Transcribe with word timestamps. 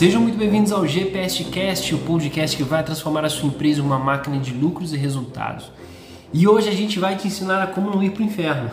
Sejam 0.00 0.22
muito 0.22 0.38
bem-vindos 0.38 0.72
ao 0.72 0.86
GPScast, 0.86 1.94
o 1.94 1.98
podcast 1.98 2.56
que 2.56 2.62
vai 2.62 2.82
transformar 2.82 3.22
a 3.22 3.28
sua 3.28 3.48
empresa 3.48 3.80
em 3.80 3.82
uma 3.82 3.98
máquina 3.98 4.38
de 4.38 4.50
lucros 4.50 4.94
e 4.94 4.96
resultados. 4.96 5.70
E 6.32 6.48
hoje 6.48 6.70
a 6.70 6.72
gente 6.72 6.98
vai 6.98 7.18
te 7.18 7.26
ensinar 7.26 7.62
a 7.62 7.66
como 7.66 7.90
não 7.90 8.02
ir 8.02 8.08
para 8.08 8.22
o 8.22 8.24
inferno. 8.24 8.70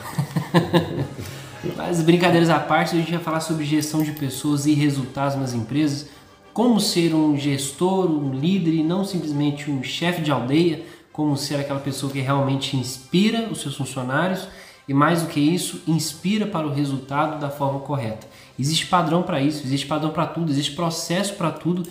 Mas 1.75 2.01
brincadeiras 2.01 2.49
à 2.49 2.57
parte, 2.61 2.95
a 2.95 2.97
gente 2.97 3.11
vai 3.11 3.19
falar 3.19 3.41
sobre 3.41 3.65
gestão 3.65 4.01
de 4.03 4.13
pessoas 4.13 4.65
e 4.65 4.73
resultados 4.73 5.35
nas 5.35 5.53
empresas, 5.53 6.07
como 6.53 6.79
ser 6.79 7.13
um 7.13 7.37
gestor, 7.37 8.09
um 8.09 8.33
líder 8.33 8.75
e 8.75 8.81
não 8.81 9.03
simplesmente 9.03 9.69
um 9.69 9.83
chefe 9.83 10.21
de 10.21 10.31
aldeia, 10.31 10.85
como 11.11 11.35
ser 11.35 11.55
aquela 11.55 11.81
pessoa 11.81 12.09
que 12.09 12.21
realmente 12.21 12.77
inspira 12.77 13.49
os 13.51 13.59
seus 13.59 13.75
funcionários 13.75 14.47
e 14.87 14.93
mais 14.93 15.21
do 15.21 15.27
que 15.27 15.39
isso, 15.39 15.81
inspira 15.85 16.45
para 16.45 16.65
o 16.65 16.73
resultado 16.73 17.39
da 17.39 17.49
forma 17.49 17.79
correta. 17.81 18.25
Existe 18.57 18.87
padrão 18.87 19.21
para 19.21 19.41
isso, 19.41 19.65
existe 19.65 19.85
padrão 19.85 20.11
para 20.11 20.25
tudo, 20.25 20.51
existe 20.51 20.71
processo 20.73 21.33
para 21.35 21.51
tudo. 21.51 21.83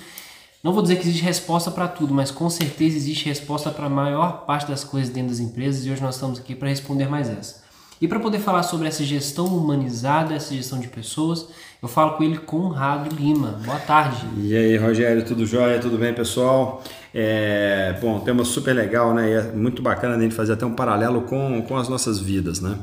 Não 0.62 0.72
vou 0.72 0.82
dizer 0.82 0.96
que 0.96 1.02
existe 1.02 1.22
resposta 1.22 1.70
para 1.70 1.86
tudo, 1.86 2.14
mas 2.14 2.30
com 2.30 2.48
certeza 2.48 2.96
existe 2.96 3.26
resposta 3.26 3.70
para 3.70 3.86
a 3.86 3.90
maior 3.90 4.46
parte 4.46 4.66
das 4.66 4.82
coisas 4.82 5.10
dentro 5.10 5.30
das 5.30 5.40
empresas 5.40 5.84
e 5.84 5.90
hoje 5.90 6.02
nós 6.02 6.14
estamos 6.14 6.38
aqui 6.38 6.54
para 6.54 6.68
responder 6.68 7.08
mais 7.08 7.28
essa. 7.28 7.65
E 8.00 8.06
para 8.06 8.20
poder 8.20 8.40
falar 8.40 8.62
sobre 8.62 8.86
essa 8.88 9.02
gestão 9.02 9.46
humanizada, 9.46 10.34
essa 10.34 10.54
gestão 10.54 10.78
de 10.78 10.88
pessoas, 10.88 11.48
eu 11.82 11.88
falo 11.88 12.12
com 12.12 12.24
ele 12.24 12.36
Conrado 12.36 13.14
Lima. 13.14 13.58
Boa 13.64 13.78
tarde. 13.78 14.26
E 14.36 14.54
aí, 14.54 14.76
Rogério, 14.76 15.24
tudo 15.24 15.46
jóia? 15.46 15.78
Tudo 15.78 15.96
bem, 15.96 16.12
pessoal? 16.12 16.82
É, 17.14 17.96
bom, 18.00 18.20
tema 18.20 18.44
super 18.44 18.74
legal, 18.74 19.14
né? 19.14 19.30
E 19.30 19.32
é 19.32 19.42
muito 19.52 19.80
bacana 19.80 20.16
a 20.16 20.20
gente 20.20 20.34
fazer 20.34 20.52
até 20.52 20.66
um 20.66 20.74
paralelo 20.74 21.22
com, 21.22 21.62
com 21.62 21.76
as 21.76 21.88
nossas 21.88 22.18
vidas, 22.18 22.60
né? 22.60 22.78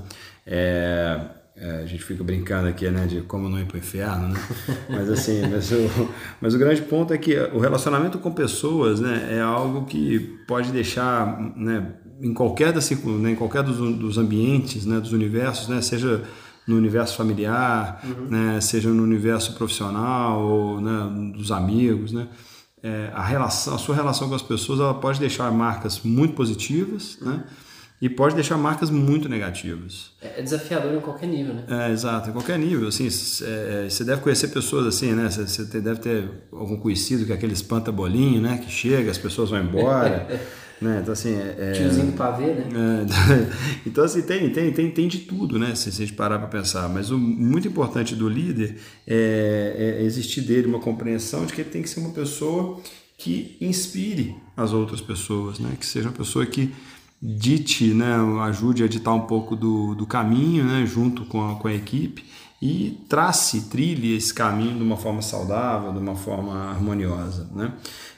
É, 0.48 1.20
é, 1.56 1.82
a 1.84 1.86
gente 1.86 2.04
fica 2.04 2.24
brincando 2.24 2.68
aqui, 2.68 2.90
né, 2.90 3.06
de 3.06 3.22
como 3.22 3.48
não 3.48 3.60
ir 3.60 3.66
para 3.66 3.76
o 3.76 3.78
inferno, 3.78 4.30
né? 4.30 4.40
Mas 4.90 5.10
assim, 5.12 5.48
mas 5.48 5.72
o, 5.72 6.10
mas 6.42 6.56
o 6.56 6.58
grande 6.58 6.82
ponto 6.82 7.14
é 7.14 7.18
que 7.18 7.38
o 7.54 7.60
relacionamento 7.60 8.18
com 8.18 8.32
pessoas, 8.32 9.00
né, 9.00 9.30
é 9.32 9.40
algo 9.40 9.86
que 9.86 10.20
pode 10.48 10.72
deixar, 10.72 11.40
né, 11.56 11.92
em 12.24 12.34
qualquer 12.34 12.72
das 12.72 12.90
né, 12.90 13.32
em 13.32 13.36
qualquer 13.36 13.62
dos, 13.62 13.78
dos 13.98 14.18
ambientes, 14.18 14.86
né, 14.86 15.00
dos 15.00 15.12
universos, 15.12 15.68
né, 15.68 15.82
seja 15.82 16.24
no 16.66 16.78
universo 16.78 17.18
familiar, 17.18 18.02
uhum. 18.06 18.28
né, 18.30 18.62
seja 18.62 18.90
no 18.90 19.04
universo 19.04 19.54
profissional 19.56 20.42
ou 20.42 20.80
né, 20.80 21.34
dos 21.36 21.52
amigos, 21.52 22.14
né, 22.14 22.30
é, 22.82 23.12
a 23.14 23.22
relação, 23.22 23.76
a 23.76 23.78
sua 23.78 23.94
relação 23.94 24.30
com 24.30 24.36
as 24.36 24.42
pessoas, 24.42 24.80
ela 24.80 24.94
pode 24.94 25.20
deixar 25.20 25.52
marcas 25.52 26.00
muito 26.02 26.34
positivas, 26.34 27.18
né, 27.22 27.44
e 28.02 28.10
pode 28.10 28.36
deixar 28.36 28.58
marcas 28.58 28.90
muito 28.90 29.30
negativas. 29.30 30.12
É 30.22 30.42
desafiador 30.42 30.94
em 30.94 31.00
qualquer 31.00 31.28
nível, 31.28 31.54
né? 31.54 31.64
É, 31.70 31.90
exato, 31.90 32.30
em 32.30 32.34
qualquer 32.34 32.60
nível. 32.60 32.90
Assim, 32.90 33.08
é, 33.08 33.88
você 33.90 34.04
deve 34.04 34.20
conhecer 34.20 34.50
pessoas 34.50 34.86
assim, 34.86 35.14
né? 35.14 35.30
Você, 35.30 35.64
deve 35.80 36.02
ter 36.02 36.30
algum 36.52 36.76
conhecido 36.76 37.26
que 37.26 37.32
é 37.32 37.36
aquele 37.36 37.54
espanta 37.54 37.94
bolinho, 37.94 38.42
né? 38.42 38.58
Que 38.58 38.70
chega, 38.70 39.10
as 39.10 39.18
pessoas 39.18 39.52
vão 39.52 39.62
embora. 39.62 40.28
né? 40.84 41.00
Então, 41.02 41.14
assim, 41.14 41.34
é, 41.36 41.72
Tiozinho 41.72 42.08
do 42.08 42.14
pavê, 42.14 42.54
né? 42.54 42.66
É, 42.76 43.88
então, 43.88 44.04
assim, 44.04 44.22
tem, 44.22 44.50
tem, 44.52 44.72
tem, 44.72 44.92
tem 44.92 45.08
de 45.08 45.20
tudo, 45.20 45.58
né? 45.58 45.74
Se 45.76 45.90
a 45.90 45.92
gente 45.92 46.14
parar 46.14 46.38
para 46.38 46.48
pensar. 46.48 46.88
Mas 46.90 47.10
o 47.10 47.18
muito 47.18 47.68
importante 47.68 48.16
do 48.16 48.28
líder 48.30 48.78
é, 49.08 49.98
é 50.00 50.04
existir 50.04 50.42
dele 50.42 50.68
uma 50.68 50.80
compreensão 50.80 51.46
de 51.46 51.54
que 51.54 51.62
ele 51.62 51.70
tem 51.70 51.82
que 51.82 51.90
ser 51.90 52.00
uma 52.00 52.12
pessoa 52.12 52.80
que 53.18 53.58
inspire 53.62 54.36
as 54.56 54.74
outras 54.74 55.02
pessoas, 55.02 55.60
né? 55.60 55.72
Que 55.80 55.86
seja 55.86 56.10
uma 56.10 56.16
pessoa 56.16 56.46
que 56.46 56.72
dite, 57.26 57.94
né, 57.94 58.16
ajude 58.42 58.84
a 58.84 58.88
ditar 58.88 59.14
um 59.14 59.22
pouco 59.22 59.56
do, 59.56 59.96
do 59.96 60.06
caminho, 60.06 60.66
né, 60.66 60.86
junto 60.86 61.24
com 61.24 61.52
a, 61.52 61.56
com 61.56 61.70
a 61.70 61.74
equipe 61.74 62.26
e 62.62 63.02
trace, 63.08 63.70
trilhe 63.70 64.14
esse 64.16 64.34
caminho 64.34 64.76
de 64.76 64.84
uma 64.84 64.98
forma 64.98 65.22
saudável, 65.22 65.94
de 65.94 66.00
uma 66.00 66.16
forma 66.16 66.70
harmoniosa, 66.70 67.50
né. 67.56 67.74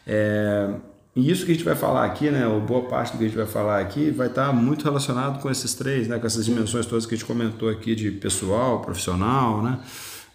É, 0.07 0.73
e 1.16 1.31
isso 1.31 1.46
que 1.46 1.52
a 1.52 1.56
gente 1.56 1.64
vai 1.64 1.76
falar 1.76 2.06
aqui, 2.06 2.30
né, 2.30 2.46
ou 2.46 2.59
boa 2.59 2.84
parte 2.90 3.14
do 3.14 3.18
que 3.18 3.24
a 3.24 3.28
gente 3.28 3.38
vai 3.38 3.46
falar 3.46 3.80
aqui, 3.80 4.12
vai 4.12 4.28
estar 4.28 4.52
muito 4.52 4.84
relacionado 4.84 5.42
com 5.42 5.50
esses 5.50 5.74
três, 5.74 6.08
né, 6.08 6.20
com 6.20 6.28
essas 6.28 6.46
dimensões 6.46 6.86
todas 6.86 7.06
que 7.06 7.16
a 7.16 7.18
gente 7.18 7.26
comentou 7.26 7.70
aqui 7.70 7.96
de 7.96 8.12
pessoal, 8.12 8.81
profissional, 8.81 9.64
né. 9.64 9.80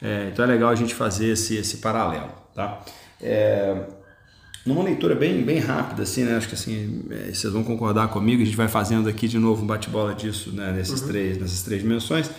É, 0.01 0.31
então 0.33 0.45
é 0.45 0.49
legal 0.49 0.71
a 0.71 0.75
gente 0.75 0.95
fazer 0.95 1.29
esse, 1.33 1.57
esse 1.57 1.77
paralelo, 1.77 2.31
tá? 2.55 2.83
É, 3.21 3.85
numa 4.65 4.83
leitura 4.83 5.15
bem, 5.15 5.43
bem 5.43 5.59
rápida, 5.59 6.05
assim, 6.05 6.25
né? 6.25 6.37
Acho 6.37 6.49
que 6.49 6.55
assim, 6.55 7.05
é, 7.11 7.33
vocês 7.33 7.53
vão 7.53 7.63
concordar 7.63 8.09
comigo, 8.09 8.41
a 8.41 8.45
gente 8.47 8.57
vai 8.57 8.69
fazendo 8.69 9.09
aqui 9.09 9.29
de 9.29 9.39
novo 9.39 9.63
um 9.63 9.67
bate-bola 9.67 10.15
disso, 10.15 10.53
né? 10.53 10.73
Nesses 10.73 11.03
uhum. 11.03 11.09
três, 11.09 11.39
nessas 11.39 11.63
três 11.63 11.83
dimensões. 11.83 12.31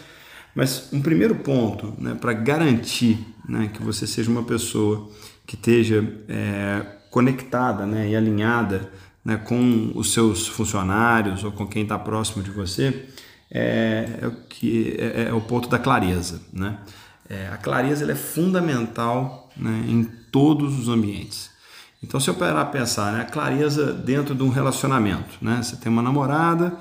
Mas 0.56 0.90
um 0.92 1.02
primeiro 1.02 1.36
ponto, 1.36 1.94
né, 1.98 2.18
para 2.20 2.34
garantir 2.34 3.18
né, 3.48 3.70
que 3.74 3.82
você 3.82 4.06
seja 4.06 4.30
uma 4.30 4.44
pessoa 4.44 5.10
que 5.48 5.56
esteja 5.56 6.06
é, 6.28 6.86
conectada 7.12 7.86
né, 7.86 8.10
e 8.10 8.16
alinhada 8.16 8.90
né, 9.24 9.38
com 9.38 9.92
os 9.94 10.14
seus 10.14 10.48
funcionários 10.48 11.44
ou 11.44 11.52
com 11.52 11.68
quem 11.68 11.84
está 11.84 12.00
próximo 12.00 12.42
de 12.42 12.50
você, 12.50 13.06
é, 13.52 14.20
é 14.22 14.28
o, 14.28 14.32
que, 14.50 14.96
é, 14.98 15.24
é, 15.28 15.34
o 15.34 15.42
ponto 15.42 15.70
da 15.70 15.78
clareza. 15.78 16.42
Né? 16.52 16.78
É, 17.30 17.50
a 17.50 17.58
clareza 17.58 18.10
é 18.10 18.16
fundamental 18.16 19.52
né, 19.56 19.84
em 19.88 20.04
todos 20.32 20.80
os 20.80 20.88
ambientes. 20.88 21.52
Então, 22.04 22.20
se 22.20 22.30
eu 22.30 22.34
parar 22.34 22.62
a 22.62 22.66
pensar, 22.66 23.14
né, 23.14 23.22
a 23.22 23.26
clareza 23.26 23.94
dentro 23.94 24.34
de 24.34 24.42
um 24.42 24.50
relacionamento, 24.50 25.38
né? 25.40 25.62
Você 25.62 25.76
tem 25.76 25.92
uma 25.92 26.02
namorada, 26.02 26.74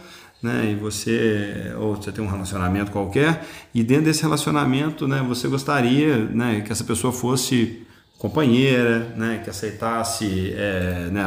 né, 0.42 0.70
e 0.72 0.74
você 0.74 1.74
ou 1.78 1.94
você 1.94 2.10
tem 2.10 2.24
um 2.24 2.26
relacionamento 2.26 2.90
qualquer, 2.90 3.46
e 3.74 3.84
dentro 3.84 4.04
desse 4.04 4.22
relacionamento, 4.22 5.06
né, 5.06 5.22
você 5.28 5.46
gostaria, 5.46 6.16
né, 6.24 6.62
que 6.62 6.72
essa 6.72 6.84
pessoa 6.84 7.12
fosse 7.12 7.86
companheira, 8.20 9.14
né, 9.16 9.40
que 9.42 9.48
aceitasse, 9.48 10.52
é, 10.54 11.08
né, 11.10 11.24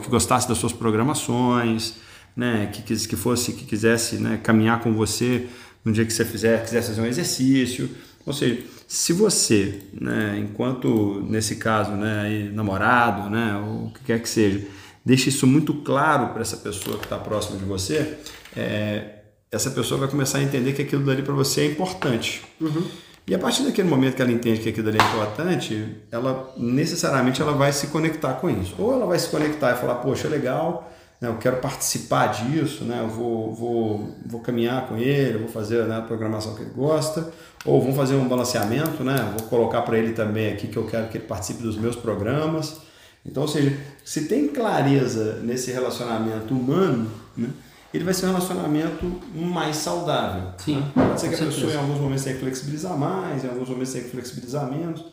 que 0.00 0.08
gostasse 0.08 0.48
das 0.48 0.56
suas 0.56 0.72
programações, 0.72 1.94
né, 2.36 2.70
que, 2.72 2.82
que 2.82 3.16
fosse, 3.16 3.52
que 3.52 3.64
quisesse, 3.64 4.18
né, 4.18 4.38
caminhar 4.40 4.80
com 4.80 4.92
você 4.92 5.48
no 5.84 5.92
dia 5.92 6.06
que 6.06 6.12
você 6.12 6.24
fizer, 6.24 6.62
quisesse 6.62 6.90
fazer 6.90 7.00
um 7.00 7.06
exercício, 7.06 7.90
ou 8.24 8.32
seja, 8.32 8.62
se 8.86 9.12
você, 9.12 9.80
né, 10.00 10.38
enquanto 10.38 11.20
nesse 11.28 11.56
caso, 11.56 11.90
né, 11.90 12.48
namorado, 12.54 13.28
né, 13.28 13.56
ou 13.66 13.86
o 13.86 13.90
que 13.92 14.04
quer 14.04 14.22
que 14.22 14.28
seja, 14.28 14.64
deixa 15.04 15.28
isso 15.28 15.48
muito 15.48 15.74
claro 15.74 16.28
para 16.28 16.42
essa 16.42 16.58
pessoa 16.58 16.96
que 16.96 17.06
está 17.06 17.18
próxima 17.18 17.58
de 17.58 17.64
você, 17.64 18.18
é, 18.56 19.16
essa 19.50 19.72
pessoa 19.72 19.98
vai 19.98 20.08
começar 20.08 20.38
a 20.38 20.42
entender 20.44 20.74
que 20.74 20.82
aquilo 20.82 21.04
dali 21.04 21.22
para 21.22 21.34
você 21.34 21.62
é 21.62 21.66
importante. 21.66 22.42
Uhum. 22.60 22.86
E 23.28 23.34
a 23.34 23.38
partir 23.38 23.64
daquele 23.64 23.88
momento 23.88 24.14
que 24.14 24.22
ela 24.22 24.30
entende 24.30 24.60
que 24.60 24.68
aquilo 24.68 24.86
dali 24.86 24.98
é 24.98 25.04
importante, 25.04 25.96
ela 26.12 26.54
necessariamente 26.56 27.42
ela 27.42 27.52
vai 27.52 27.72
se 27.72 27.88
conectar 27.88 28.34
com 28.34 28.48
isso. 28.48 28.76
Ou 28.78 28.92
ela 28.92 29.04
vai 29.04 29.18
se 29.18 29.28
conectar 29.28 29.72
e 29.72 29.80
falar, 29.80 29.96
poxa, 29.96 30.28
legal, 30.28 30.88
né, 31.20 31.28
eu 31.28 31.36
quero 31.36 31.56
participar 31.56 32.28
disso, 32.28 32.84
né, 32.84 33.00
eu 33.02 33.08
vou, 33.08 33.52
vou, 33.52 34.14
vou 34.24 34.40
caminhar 34.40 34.86
com 34.86 34.96
ele, 34.96 35.38
vou 35.38 35.48
fazer 35.48 35.84
né, 35.86 35.98
a 35.98 36.02
programação 36.02 36.54
que 36.54 36.62
ele 36.62 36.70
gosta, 36.70 37.32
ou 37.64 37.80
vamos 37.80 37.96
fazer 37.96 38.14
um 38.14 38.28
balanceamento, 38.28 39.02
né, 39.02 39.34
vou 39.36 39.48
colocar 39.48 39.82
para 39.82 39.98
ele 39.98 40.12
também 40.12 40.52
aqui 40.52 40.68
que 40.68 40.76
eu 40.76 40.86
quero 40.86 41.08
que 41.08 41.18
ele 41.18 41.26
participe 41.26 41.64
dos 41.64 41.76
meus 41.76 41.96
programas. 41.96 42.76
Então, 43.24 43.42
ou 43.42 43.48
seja, 43.48 43.76
se 44.04 44.26
tem 44.26 44.46
clareza 44.46 45.40
nesse 45.42 45.72
relacionamento 45.72 46.54
humano, 46.54 47.10
né, 47.36 47.48
ele 47.96 48.04
vai 48.04 48.14
ser 48.14 48.26
um 48.26 48.28
relacionamento 48.28 49.20
mais 49.34 49.76
saudável. 49.76 50.52
Sim. 50.58 50.76
Né? 50.76 50.92
Pode 50.94 51.20
ser 51.20 51.28
que 51.30 51.34
a 51.34 51.38
pessoa 51.38 51.72
em 51.72 51.76
alguns 51.76 51.98
momentos 51.98 52.24
tenha 52.24 52.36
que 52.36 52.42
flexibilizar 52.42 52.96
mais, 52.96 53.42
em 53.42 53.48
alguns 53.48 53.68
momentos 53.68 53.92
tenha 53.92 54.04
que 54.04 54.10
flexibilizar 54.10 54.70
menos, 54.70 55.04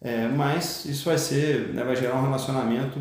é, 0.00 0.28
mas 0.28 0.84
isso 0.84 1.06
vai 1.06 1.16
ser, 1.16 1.68
né, 1.72 1.82
vai 1.82 1.96
gerar 1.96 2.16
um 2.16 2.22
relacionamento 2.22 3.00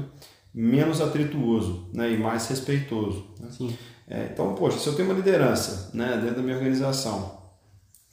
menos 0.54 1.02
atrituoso 1.02 1.90
né, 1.94 2.12
e 2.12 2.18
mais 2.18 2.48
respeitoso. 2.48 3.28
Né? 3.40 3.74
É, 4.08 4.30
então, 4.32 4.56
poxa, 4.56 4.80
se 4.80 4.88
eu 4.88 4.96
tenho 4.96 5.10
uma 5.10 5.16
liderança 5.16 5.92
né, 5.94 6.18
dentro 6.22 6.38
da 6.38 6.42
minha 6.42 6.56
organização, 6.56 7.42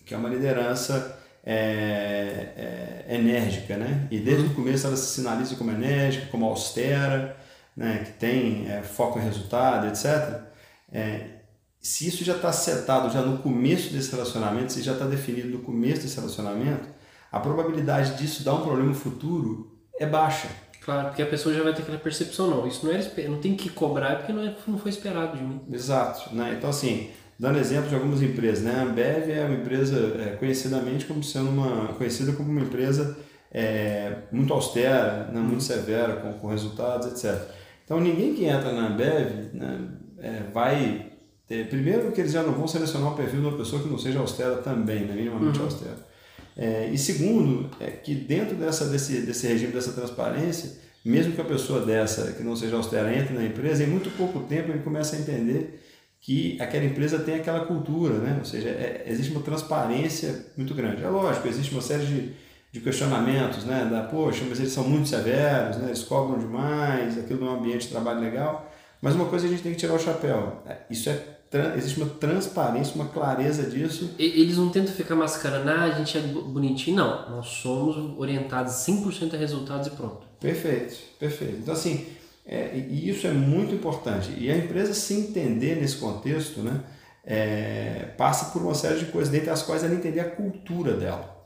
que 0.05 0.15
é 0.15 0.17
uma 0.17 0.29
liderança 0.29 1.19
é, 1.45 3.05
é, 3.09 3.15
enérgica, 3.15 3.77
né? 3.77 4.09
e 4.11 4.19
desde 4.19 4.47
o 4.47 4.55
começo 4.55 4.89
ela 4.89 4.97
se 4.97 5.15
sinaliza 5.15 5.55
como 5.55 5.71
enérgica, 5.71 6.27
como 6.27 6.47
austera, 6.47 7.37
né, 7.77 8.03
que 8.05 8.13
tem 8.13 8.69
é, 8.69 8.83
foco 8.83 9.21
em 9.21 9.23
resultado, 9.23 9.87
etc. 9.87 10.52
É, 10.93 11.43
se 11.81 12.07
isso 12.07 12.25
já 12.25 12.37
está 12.37 12.53
setado 12.53 13.13
já 13.13 13.23
no 13.23 13.39
começo 13.39 13.93
desse 13.93 14.13
relacionamento, 14.13 14.73
se 14.73 14.83
já 14.83 14.93
está 14.93 15.07
definido 15.07 15.49
no 15.49 15.59
começo 15.59 16.03
desse 16.03 16.17
relacionamento, 16.17 16.89
a 17.31 17.41
probabilidade 17.41 18.17
disso 18.17 18.45
dar 18.45 18.55
um 18.55 18.63
problema 18.63 18.95
futuro 18.95 19.77
é 19.99 20.07
baixa. 20.07 20.49
Claro, 20.85 21.09
porque 21.09 21.23
a 21.23 21.27
pessoa 21.27 21.55
já 21.55 21.63
vai 21.63 21.73
ter 21.73 21.83
aquela 21.83 21.99
percepção, 21.99 22.49
não, 22.49 22.67
isso 22.67 22.85
não 22.85 22.93
era 22.93 23.29
não 23.29 23.41
tem 23.41 23.57
que 23.57 23.69
cobrar 23.71 24.17
porque 24.17 24.33
não, 24.33 24.43
é, 24.43 24.55
não 24.67 24.79
foi 24.79 24.91
esperado 24.91 25.37
de 25.37 25.43
mim. 25.43 25.61
Exato, 25.71 26.35
né? 26.35 26.55
Então 26.59 26.71
assim, 26.71 27.11
dando 27.39 27.59
exemplo 27.59 27.89
de 27.89 27.95
algumas 27.95 28.21
empresas, 28.21 28.65
né? 28.65 28.75
A 28.81 28.83
Ambev 28.83 29.31
é 29.31 29.45
uma 29.45 29.55
empresa 29.55 29.97
é, 30.21 30.37
conhecidamente 30.37 31.05
como 31.05 31.23
sendo 31.23 31.51
uma 31.51 31.89
conhecida 31.95 32.33
como 32.33 32.51
uma 32.51 32.61
empresa 32.61 33.17
é, 33.51 34.23
muito 34.33 34.53
austera, 34.53 35.29
né? 35.33 35.41
muito 35.41 35.63
severa 35.63 36.17
com, 36.17 36.33
com 36.35 36.49
resultados, 36.49 37.07
etc. 37.09 37.41
Então 37.85 38.01
ninguém 38.01 38.35
que 38.35 38.45
entra 38.45 38.73
na 38.73 38.89
Ambev 38.89 39.55
né, 39.55 39.89
é, 40.23 40.45
vai 40.53 41.13
ter, 41.49 41.69
primeiro 41.69 42.13
que 42.13 42.21
eles 42.21 42.33
já 42.33 42.43
não 42.43 42.53
vão 42.53 42.69
selecionar 42.69 43.13
o 43.13 43.17
perfil 43.17 43.41
de 43.41 43.47
uma 43.47 43.59
pessoa 43.59 43.83
que 43.83 43.89
não 43.89 43.99
seja 43.99 44.21
austera 44.21 44.57
também, 44.57 45.01
né? 45.01 45.15
minimamente 45.15 45.59
uhum. 45.59 45.65
austera. 45.65 46.13
É, 46.57 46.89
e 46.93 46.97
segundo, 46.97 47.69
é 47.81 47.91
que 47.91 48.15
dentro 48.15 48.55
dessa, 48.57 48.87
desse, 48.87 49.23
desse 49.23 49.47
regime, 49.47 49.73
dessa 49.73 49.93
transparência, 49.93 50.79
mesmo 51.05 51.33
que 51.33 51.41
a 51.41 51.45
pessoa 51.45 51.85
dessa, 51.85 52.33
que 52.33 52.43
não 52.43 52.55
seja 52.55 52.77
austera, 52.77 53.15
entre 53.15 53.35
na 53.35 53.45
empresa, 53.45 53.83
em 53.83 53.87
muito 53.87 54.11
pouco 54.17 54.41
tempo 54.41 54.71
ele 54.71 54.81
começa 54.81 55.17
a 55.17 55.19
entender 55.19 55.81
que 56.21 56.57
aquela 56.61 56.85
empresa 56.85 57.19
tem 57.19 57.35
aquela 57.35 57.65
cultura, 57.65 58.15
né? 58.15 58.37
ou 58.39 58.45
seja, 58.45 58.69
é, 58.69 59.05
existe 59.09 59.33
uma 59.33 59.41
transparência 59.41 60.47
muito 60.57 60.73
grande. 60.73 61.03
É 61.03 61.09
lógico, 61.09 61.49
existe 61.49 61.73
uma 61.73 61.83
série 61.83 62.07
de, 62.07 62.33
de 62.71 62.81
questionamentos, 62.81 63.65
né? 63.65 63.89
da, 63.91 64.03
poxa, 64.03 64.45
mas 64.49 64.61
eles 64.61 64.73
são 64.73 64.89
muito 64.89 65.09
severos, 65.09 65.79
né? 65.79 65.87
eles 65.89 66.05
cobram 66.05 66.39
demais, 66.39 67.19
aquilo 67.19 67.41
não 67.41 67.49
é 67.49 67.51
um 67.51 67.59
ambiente 67.59 67.87
de 67.87 67.89
trabalho 67.89 68.21
legal, 68.21 68.72
mas 69.03 69.15
uma 69.15 69.27
coisa 69.27 69.47
a 69.47 69.51
gente 69.51 69.63
tem 69.63 69.73
que 69.73 69.79
tirar 69.79 69.95
o 69.95 69.99
chapéu, 69.99 70.63
é, 70.65 70.79
isso 70.89 71.11
é 71.11 71.33
existe 71.77 72.01
uma 72.01 72.09
transparência, 72.09 72.95
uma 72.95 73.09
clareza 73.09 73.65
disso. 73.65 74.15
Eles 74.19 74.57
não 74.57 74.71
tentam 74.71 74.95
ficar 74.95 75.15
mascarando, 75.15 75.69
ah, 75.69 75.83
a 75.83 75.91
gente 75.91 76.17
é 76.17 76.21
bonitinho, 76.21 76.97
não. 76.97 77.31
Nós 77.31 77.47
somos 77.47 78.19
orientados 78.19 78.73
100% 78.73 79.35
a 79.35 79.37
resultados 79.37 79.87
e 79.89 79.91
pronto. 79.91 80.27
Perfeito, 80.41 80.97
perfeito. 81.19 81.59
Então, 81.61 81.75
assim, 81.75 82.07
é, 82.47 82.71
e 82.75 83.09
isso 83.09 83.27
é 83.27 83.33
muito 83.33 83.75
importante. 83.75 84.33
E 84.39 84.51
a 84.51 84.57
empresa 84.57 84.95
se 84.95 85.15
entender 85.15 85.77
nesse 85.77 85.97
contexto, 85.97 86.61
né, 86.61 86.81
é, 87.25 88.09
passa 88.17 88.47
por 88.47 88.63
uma 88.63 88.75
série 88.75 88.99
de 88.99 89.07
coisas, 89.07 89.31
dentre 89.31 89.51
as 89.51 89.63
quais 89.63 89.85
ela 89.85 89.95
entender 89.95 90.21
a 90.21 90.31
cultura 90.31 90.95
dela. 90.95 91.45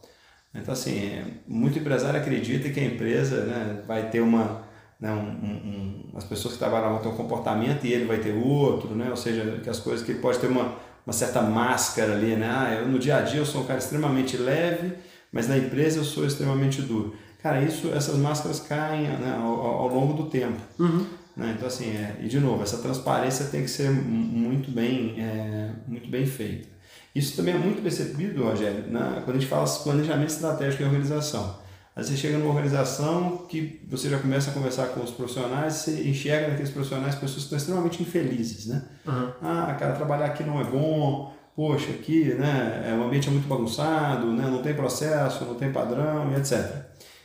Então, 0.54 0.72
assim, 0.72 1.22
muito 1.46 1.78
empresário 1.78 2.18
acredita 2.18 2.70
que 2.70 2.80
a 2.80 2.84
empresa 2.84 3.44
né, 3.44 3.82
vai 3.86 4.08
ter 4.08 4.20
uma 4.20 4.65
né, 5.00 5.12
um, 5.12 5.46
um, 5.46 6.16
as 6.16 6.24
pessoas 6.24 6.54
que 6.54 6.58
trabalham 6.58 6.90
vão 6.90 6.98
ter 6.98 7.08
um 7.08 7.16
comportamento 7.16 7.84
e 7.84 7.92
ele 7.92 8.06
vai 8.06 8.18
ter 8.18 8.32
outro, 8.32 8.94
né? 8.94 9.10
ou 9.10 9.16
seja, 9.16 9.60
que 9.62 9.68
as 9.68 9.78
coisas 9.78 10.04
que 10.04 10.12
ele 10.12 10.20
pode 10.20 10.38
ter 10.38 10.46
uma, 10.46 10.74
uma 11.06 11.12
certa 11.12 11.42
máscara 11.42 12.14
ali, 12.14 12.34
né? 12.34 12.50
Ah, 12.50 12.74
eu, 12.74 12.88
no 12.88 12.98
dia 12.98 13.16
a 13.16 13.20
dia 13.20 13.40
eu 13.40 13.46
sou 13.46 13.62
um 13.62 13.66
cara 13.66 13.78
extremamente 13.78 14.36
leve, 14.36 14.94
mas 15.30 15.48
na 15.48 15.56
empresa 15.56 15.98
eu 15.98 16.04
sou 16.04 16.26
extremamente 16.26 16.80
duro. 16.82 17.14
Cara, 17.42 17.62
isso, 17.62 17.92
essas 17.94 18.16
máscaras 18.16 18.58
caem 18.60 19.02
né, 19.02 19.38
ao, 19.38 19.60
ao 19.60 19.88
longo 19.88 20.14
do 20.14 20.28
tempo. 20.30 20.60
Uhum. 20.78 21.06
Né? 21.36 21.54
Então, 21.54 21.68
assim, 21.68 21.90
é, 21.90 22.16
e 22.20 22.26
de 22.26 22.40
novo, 22.40 22.62
essa 22.62 22.78
transparência 22.78 23.46
tem 23.46 23.62
que 23.62 23.68
ser 23.68 23.90
muito 23.90 24.70
bem, 24.70 25.14
é, 25.20 25.70
muito 25.86 26.08
bem 26.08 26.26
feita. 26.26 26.66
Isso 27.14 27.36
também 27.36 27.54
é 27.54 27.58
muito 27.58 27.82
percebido, 27.82 28.42
Rogério, 28.42 28.90
na, 28.90 29.20
quando 29.22 29.36
a 29.36 29.38
gente 29.38 29.46
fala 29.46 29.66
planejamento 29.66 30.30
estratégico 30.30 30.82
e 30.82 30.86
organização. 30.86 31.58
Aí 31.96 32.04
você 32.04 32.14
chega 32.14 32.36
numa 32.36 32.50
organização 32.50 33.46
que 33.48 33.80
você 33.88 34.10
já 34.10 34.18
começa 34.18 34.50
a 34.50 34.52
conversar 34.52 34.88
com 34.88 35.02
os 35.02 35.10
profissionais, 35.10 35.72
você 35.72 36.06
enxerga 36.06 36.48
naqueles 36.48 36.70
profissionais 36.70 37.14
pessoas 37.14 37.32
que 37.32 37.40
estão 37.40 37.56
extremamente 37.56 38.02
infelizes, 38.02 38.66
né? 38.66 38.84
Uhum. 39.06 39.30
Ah, 39.40 39.74
cara, 39.80 39.94
trabalhar 39.94 40.26
aqui 40.26 40.44
não 40.44 40.60
é 40.60 40.64
bom, 40.64 41.32
poxa, 41.56 41.90
aqui, 41.90 42.34
né, 42.34 42.84
é, 42.86 42.92
o 42.92 43.02
ambiente 43.02 43.28
é 43.28 43.30
muito 43.30 43.48
bagunçado, 43.48 44.26
né, 44.26 44.46
não 44.46 44.60
tem 44.60 44.74
processo, 44.74 45.46
não 45.46 45.54
tem 45.54 45.72
padrão, 45.72 46.36
etc. 46.36 46.84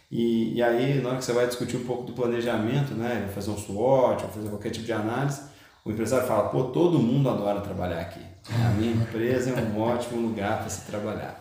E, 0.09 0.53
e 0.53 0.63
aí, 0.63 1.01
na 1.01 1.09
hora 1.09 1.17
que 1.17 1.25
você 1.25 1.33
vai 1.33 1.47
discutir 1.47 1.75
um 1.75 1.83
pouco 1.83 2.03
do 2.03 2.13
planejamento, 2.13 2.93
né, 2.93 3.29
fazer 3.35 3.51
um 3.51 3.57
SWOT, 3.57 4.23
fazer 4.33 4.47
qualquer 4.47 4.69
tipo 4.69 4.85
de 4.85 4.93
análise, 4.93 5.41
o 5.83 5.91
empresário 5.91 6.25
fala, 6.25 6.47
pô, 6.47 6.65
todo 6.65 6.97
mundo 6.97 7.29
adora 7.29 7.59
trabalhar 7.59 7.99
aqui. 7.99 8.21
A 8.49 8.69
minha 8.69 8.93
empresa 8.93 9.49
é 9.49 9.61
um 9.61 9.79
ótimo 9.81 10.21
lugar 10.21 10.59
para 10.59 10.69
se 10.69 10.85
trabalhar. 10.85 11.40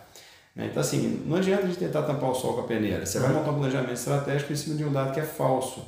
Né? 0.54 0.66
Então, 0.70 0.80
assim, 0.80 1.22
não 1.26 1.36
adianta 1.36 1.64
a 1.64 1.66
gente 1.66 1.78
tentar 1.78 2.02
tampar 2.02 2.30
o 2.30 2.34
sol 2.34 2.54
com 2.54 2.60
a 2.60 2.66
peneira. 2.66 3.06
Você 3.06 3.18
vai 3.18 3.32
montar 3.32 3.50
um 3.50 3.58
planejamento 3.58 3.94
estratégico 3.94 4.52
em 4.52 4.56
cima 4.56 4.76
de 4.76 4.84
um 4.84 4.92
dado 4.92 5.12
que 5.12 5.20
é 5.20 5.24
falso. 5.24 5.84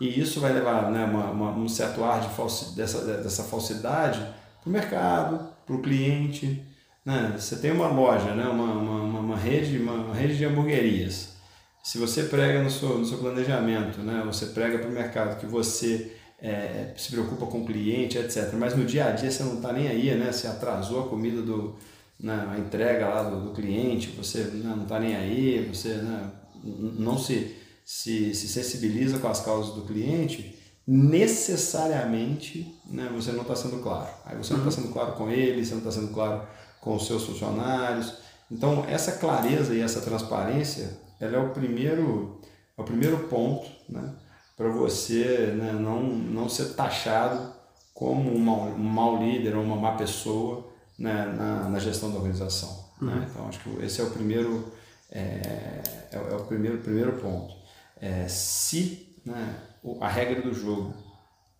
E 0.00 0.20
isso 0.20 0.40
vai 0.40 0.52
levar 0.52 0.90
né, 0.90 1.04
uma, 1.04 1.30
uma, 1.30 1.50
um 1.50 1.68
certo 1.68 2.04
ar 2.04 2.20
de 2.20 2.28
falsi, 2.34 2.76
dessa, 2.76 3.00
dessa 3.18 3.42
falsidade 3.44 4.20
para 4.62 4.68
o 4.68 4.72
mercado, 4.72 5.48
para 5.66 5.74
o 5.74 5.82
cliente. 5.82 6.62
Né? 7.04 7.34
Você 7.36 7.56
tem 7.56 7.72
uma 7.72 7.88
loja, 7.88 8.34
né, 8.34 8.44
uma, 8.44 8.72
uma, 8.72 9.20
uma, 9.20 9.36
rede, 9.36 9.78
uma, 9.78 9.94
uma 9.94 10.14
rede 10.14 10.36
de 10.36 10.44
hamburguerias. 10.44 11.36
Se 11.82 11.98
você 11.98 12.24
prega 12.24 12.62
no 12.62 12.70
seu, 12.70 12.98
no 12.98 13.04
seu 13.04 13.18
planejamento, 13.18 14.00
né, 14.00 14.22
você 14.24 14.46
prega 14.46 14.78
para 14.78 14.88
o 14.88 14.92
mercado 14.92 15.40
que 15.40 15.46
você 15.46 16.12
é, 16.40 16.92
se 16.96 17.10
preocupa 17.10 17.46
com 17.46 17.62
o 17.62 17.66
cliente, 17.66 18.18
etc. 18.18 18.52
Mas 18.54 18.76
no 18.76 18.84
dia 18.84 19.06
a 19.06 19.10
dia 19.10 19.30
você 19.30 19.42
não 19.42 19.56
está 19.56 19.72
nem 19.72 19.88
aí, 19.88 20.14
né? 20.14 20.30
Você 20.30 20.46
atrasou 20.46 21.04
a 21.04 21.08
comida 21.08 21.42
do, 21.42 21.74
né, 22.20 22.48
a 22.50 22.58
entrega 22.58 23.08
lá 23.08 23.22
do, 23.22 23.44
do 23.46 23.52
cliente, 23.52 24.10
você 24.10 24.42
né, 24.44 24.74
não 24.74 24.82
está 24.82 24.98
nem 24.98 25.14
aí, 25.14 25.68
você 25.72 25.94
né, 25.94 26.30
não 26.64 27.16
se, 27.16 27.56
se, 27.84 28.34
se 28.34 28.48
sensibiliza 28.48 29.18
com 29.18 29.28
as 29.28 29.40
causas 29.40 29.74
do 29.74 29.82
cliente, 29.82 30.58
necessariamente 30.86 32.74
né, 32.86 33.10
você 33.14 33.30
não 33.30 33.42
está 33.42 33.54
sendo 33.54 33.82
claro. 33.82 34.10
Aí 34.24 34.36
você 34.36 34.54
não 34.54 34.60
está 34.60 34.80
uhum. 34.80 34.84
sendo 34.84 34.92
claro 34.92 35.12
com 35.12 35.30
ele, 35.30 35.64
você 35.64 35.72
não 35.72 35.78
está 35.78 35.92
sendo 35.92 36.12
claro 36.12 36.42
com 36.80 36.96
os 36.96 37.06
seus 37.06 37.24
funcionários. 37.24 38.14
Então, 38.50 38.84
essa 38.88 39.12
clareza 39.12 39.74
e 39.74 39.80
essa 39.80 40.00
transparência, 40.00 40.98
ela 41.20 41.36
é 41.36 41.38
o 41.38 41.50
primeiro, 41.50 42.40
é 42.76 42.80
o 42.80 42.84
primeiro 42.84 43.28
ponto 43.28 43.70
né, 43.88 44.14
para 44.56 44.68
você 44.70 45.54
né, 45.56 45.72
não, 45.72 46.02
não 46.02 46.48
ser 46.48 46.74
taxado 46.74 47.52
como 47.92 48.34
um 48.34 48.38
mau, 48.38 48.68
um 48.68 48.78
mau 48.78 49.22
líder 49.22 49.56
ou 49.56 49.62
uma 49.62 49.76
má 49.76 49.92
pessoa 49.92 50.67
né, 50.98 51.26
na, 51.36 51.68
na, 51.68 51.78
gestão 51.78 52.10
da 52.10 52.16
organização. 52.16 52.90
Né? 53.00 53.12
Uhum. 53.12 53.20
Né? 53.20 53.28
Então, 53.30 53.48
acho 53.48 53.60
que 53.60 53.84
esse 53.84 54.00
é 54.00 54.04
o 54.04 54.10
primeiro, 54.10 54.72
é, 55.10 55.20
é, 55.20 56.16
é 56.16 56.34
o 56.34 56.44
primeiro, 56.44 56.78
primeiro 56.78 57.12
ponto. 57.12 57.54
É, 58.00 58.26
se 58.28 59.16
né, 59.24 59.56
a 60.00 60.08
regra 60.08 60.42
do 60.42 60.52
jogo 60.52 60.94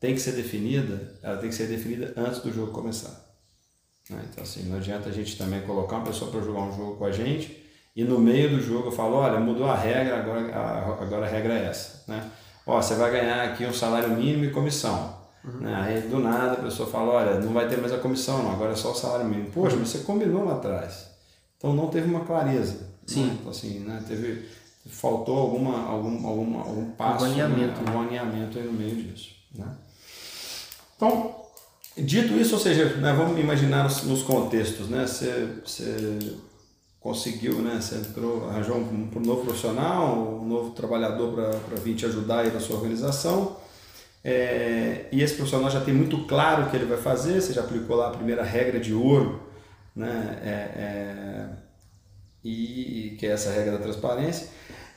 tem 0.00 0.14
que 0.14 0.20
ser 0.20 0.32
definida, 0.32 1.18
ela 1.22 1.38
tem 1.38 1.48
que 1.48 1.54
ser 1.54 1.66
definida 1.66 2.12
antes 2.16 2.40
do 2.40 2.52
jogo 2.52 2.72
começar. 2.72 3.28
Né? 4.10 4.24
Então, 4.30 4.42
assim, 4.42 4.62
não 4.64 4.76
adianta 4.78 5.08
a 5.08 5.12
gente 5.12 5.36
também 5.36 5.62
colocar 5.62 5.96
uma 5.96 6.06
pessoa 6.06 6.30
para 6.30 6.40
jogar 6.40 6.62
um 6.62 6.76
jogo 6.76 6.96
com 6.96 7.04
a 7.04 7.12
gente 7.12 7.64
e 7.94 8.04
no 8.04 8.18
meio 8.18 8.50
do 8.50 8.60
jogo 8.60 8.88
eu 8.88 8.92
falo, 8.92 9.16
olha, 9.16 9.40
mudou 9.40 9.68
a 9.68 9.76
regra, 9.76 10.18
agora 10.18 10.54
a, 10.54 11.02
agora 11.02 11.26
a 11.26 11.28
regra 11.28 11.54
é 11.54 11.66
essa. 11.66 12.04
Né? 12.06 12.30
Ó, 12.64 12.80
você 12.80 12.94
vai 12.94 13.10
ganhar 13.10 13.42
aqui 13.42 13.66
um 13.66 13.72
salário 13.72 14.10
mínimo 14.10 14.44
e 14.44 14.50
comissão. 14.50 15.17
Uhum. 15.48 15.60
Né? 15.60 15.74
Aí 15.74 16.00
do 16.02 16.18
nada 16.18 16.52
a 16.52 16.62
pessoa 16.62 16.88
fala, 16.88 17.12
olha, 17.14 17.40
não 17.40 17.52
vai 17.52 17.68
ter 17.68 17.78
mais 17.78 17.92
a 17.92 17.98
comissão, 17.98 18.42
não, 18.42 18.52
agora 18.52 18.72
é 18.72 18.76
só 18.76 18.92
o 18.92 18.94
salário 18.94 19.26
mínimo. 19.26 19.50
Poxa, 19.50 19.76
mas 19.76 19.88
você 19.88 20.00
combinou 20.00 20.44
lá 20.44 20.54
atrás. 20.54 21.08
Então 21.56 21.74
não 21.74 21.88
teve 21.88 22.08
uma 22.08 22.24
clareza. 22.24 22.74
Né? 22.74 22.86
Sim. 23.06 23.26
Né? 23.26 23.36
Então, 23.40 23.50
assim, 23.50 23.78
né? 23.80 24.04
teve, 24.06 24.46
faltou 24.86 25.38
alguma, 25.38 25.86
algum, 25.86 26.26
algum, 26.26 26.58
algum 26.58 26.90
passo, 26.92 27.24
um 27.24 27.28
alinhamento, 27.28 27.80
né? 27.80 27.92
um 27.92 28.02
alinhamento 28.02 28.58
aí 28.58 28.64
no 28.64 28.72
meio 28.72 28.94
disso. 28.94 29.30
Né? 29.54 29.66
Então, 30.96 31.34
dito 31.96 32.34
isso, 32.34 32.54
ou 32.54 32.60
seja, 32.60 32.96
né, 32.96 33.12
vamos 33.12 33.38
imaginar 33.38 33.84
nos, 33.84 34.02
nos 34.02 34.22
contextos, 34.22 34.88
né? 34.88 35.06
Você, 35.06 35.48
você 35.64 36.18
conseguiu, 36.98 37.62
né? 37.62 37.80
Você 37.80 37.94
entrou, 37.94 38.48
arranjou 38.48 38.76
um, 38.76 39.08
um 39.14 39.20
novo 39.20 39.44
profissional, 39.44 40.40
um 40.42 40.46
novo 40.46 40.70
trabalhador 40.70 41.32
para 41.32 41.76
vir 41.76 41.94
te 41.94 42.04
ajudar 42.04 42.40
aí 42.40 42.52
na 42.52 42.58
sua 42.58 42.76
organização 42.76 43.56
é, 44.30 45.06
e 45.10 45.22
esse 45.22 45.36
profissional 45.36 45.70
já 45.70 45.80
tem 45.80 45.94
muito 45.94 46.26
claro 46.26 46.64
o 46.64 46.70
que 46.70 46.76
ele 46.76 46.84
vai 46.84 46.98
fazer, 46.98 47.40
você 47.40 47.54
já 47.54 47.62
aplicou 47.62 47.96
lá 47.96 48.08
a 48.08 48.10
primeira 48.10 48.42
regra 48.42 48.78
de 48.78 48.92
ouro, 48.92 49.40
né? 49.96 50.38
É, 50.44 50.48
é, 50.50 51.48
e 52.44 53.16
que 53.18 53.26
é 53.26 53.30
essa 53.30 53.50
regra 53.50 53.72
da 53.72 53.78
transparência. 53.78 54.48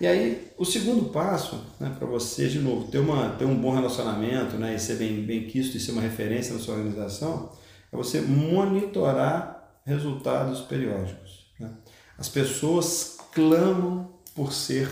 E 0.01 0.05
aí, 0.05 0.51
o 0.57 0.65
segundo 0.65 1.11
passo, 1.11 1.63
né, 1.79 1.95
para 1.97 2.05
você, 2.05 2.49
de 2.49 2.59
novo, 2.59 2.91
ter, 2.91 2.97
uma, 2.97 3.29
ter 3.29 3.45
um 3.45 3.55
bom 3.55 3.73
relacionamento 3.73 4.57
né, 4.57 4.75
e 4.75 4.79
ser 4.79 4.95
bem, 4.95 5.23
bem 5.23 5.47
quisto 5.47 5.77
e 5.77 5.79
ser 5.79 5.93
uma 5.93 6.01
referência 6.01 6.53
na 6.53 6.59
sua 6.59 6.75
organização, 6.75 7.51
é 7.89 7.95
você 7.95 8.19
monitorar 8.19 9.79
resultados 9.85 10.59
periódicos. 10.59 11.45
Né? 11.57 11.69
As 12.17 12.27
pessoas 12.27 13.17
clamam 13.33 14.09
por 14.35 14.51
ser 14.51 14.91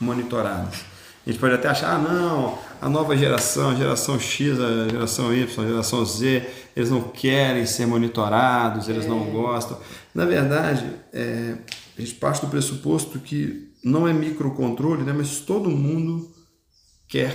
monitoradas. 0.00 0.95
A 1.26 1.30
gente 1.30 1.40
pode 1.40 1.54
até 1.54 1.66
achar, 1.66 1.96
ah, 1.96 1.98
não, 1.98 2.56
a 2.80 2.88
nova 2.88 3.16
geração, 3.16 3.70
a 3.70 3.74
geração 3.74 4.18
X, 4.18 4.60
a 4.60 4.88
geração 4.88 5.34
Y, 5.34 5.64
a 5.64 5.68
geração 5.68 6.04
Z, 6.06 6.48
eles 6.76 6.88
não 6.88 7.02
querem 7.02 7.66
ser 7.66 7.84
monitorados, 7.84 8.88
eles 8.88 9.06
é. 9.06 9.08
não 9.08 9.24
gostam. 9.32 9.76
Na 10.14 10.24
verdade, 10.24 10.88
é, 11.12 11.56
a 11.98 12.00
gente 12.00 12.14
parte 12.14 12.42
do 12.42 12.46
pressuposto 12.46 13.18
que 13.18 13.72
não 13.82 14.06
é 14.06 14.12
microcontrole, 14.12 15.02
né, 15.02 15.12
mas 15.12 15.40
todo 15.40 15.68
mundo 15.68 16.32
quer, 17.08 17.34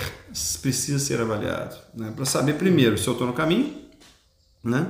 precisa 0.61 0.97
ser 0.97 1.19
avaliado. 1.19 1.75
Né, 1.93 2.13
para 2.15 2.23
saber, 2.23 2.53
primeiro, 2.53 2.97
se 2.97 3.05
eu 3.05 3.11
estou 3.11 3.27
no 3.27 3.33
caminho, 3.33 3.75
né, 4.63 4.89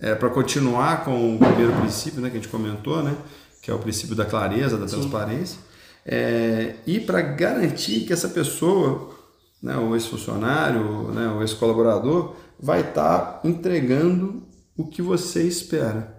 é, 0.00 0.14
para 0.14 0.30
continuar 0.30 1.04
com 1.04 1.34
o 1.34 1.38
primeiro 1.38 1.74
princípio 1.80 2.22
né, 2.22 2.30
que 2.30 2.38
a 2.38 2.40
gente 2.40 2.50
comentou, 2.50 3.02
né, 3.02 3.14
que 3.60 3.70
é 3.70 3.74
o 3.74 3.78
princípio 3.78 4.16
da 4.16 4.24
clareza, 4.24 4.78
da 4.78 4.86
transparência 4.86 5.58
é, 6.04 6.76
e 6.86 7.00
para 7.00 7.20
garantir 7.20 8.00
que 8.00 8.12
essa 8.12 8.28
pessoa, 8.28 9.14
né, 9.62 9.76
o 9.76 9.94
ex-funcionário, 9.94 11.12
né, 11.12 11.28
o 11.28 11.40
ex-colaborador, 11.42 12.34
vai 12.58 12.80
estar 12.80 13.18
tá 13.18 13.48
entregando 13.48 14.42
o 14.76 14.86
que 14.86 15.00
você 15.00 15.42
espera. 15.42 16.16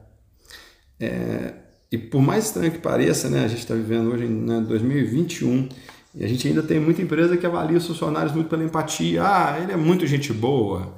É, 0.99 1.53
e 1.91 1.97
por 1.97 2.21
mais 2.21 2.45
estranho 2.45 2.71
que 2.71 2.79
pareça, 2.79 3.29
né, 3.29 3.43
a 3.43 3.47
gente 3.47 3.59
está 3.59 3.75
vivendo 3.75 4.11
hoje 4.11 4.25
em 4.25 4.29
né, 4.29 4.61
2021 4.61 5.69
e 6.15 6.23
a 6.23 6.27
gente 6.27 6.47
ainda 6.47 6.63
tem 6.63 6.79
muita 6.79 7.01
empresa 7.01 7.35
que 7.35 7.45
avalia 7.45 7.77
os 7.77 7.87
funcionários 7.87 8.33
muito 8.33 8.49
pela 8.49 8.63
empatia. 8.63 9.23
Ah, 9.23 9.59
ele 9.61 9.71
é 9.71 9.75
muito 9.75 10.05
gente 10.05 10.31
boa. 10.31 10.95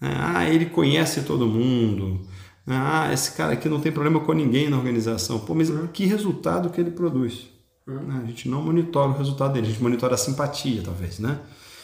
Ah, 0.00 0.48
ele 0.48 0.66
conhece 0.66 1.22
todo 1.22 1.46
mundo. 1.46 2.20
Ah, 2.66 3.12
esse 3.12 3.32
cara 3.32 3.54
aqui 3.54 3.68
não 3.68 3.80
tem 3.80 3.90
problema 3.90 4.20
com 4.20 4.32
ninguém 4.32 4.68
na 4.68 4.76
organização. 4.76 5.40
Pô, 5.40 5.54
mas 5.54 5.70
que 5.92 6.04
resultado 6.04 6.70
que 6.70 6.80
ele 6.80 6.90
produz? 6.90 7.48
Uhum. 7.94 8.22
A 8.22 8.26
gente 8.26 8.48
não 8.48 8.62
monitora 8.62 9.08
o 9.08 9.16
resultado 9.16 9.52
dele, 9.52 9.66
a 9.66 9.70
gente 9.70 9.82
monitora 9.82 10.14
a 10.14 10.18
simpatia, 10.18 10.82
talvez, 10.82 11.18
né? 11.18 11.38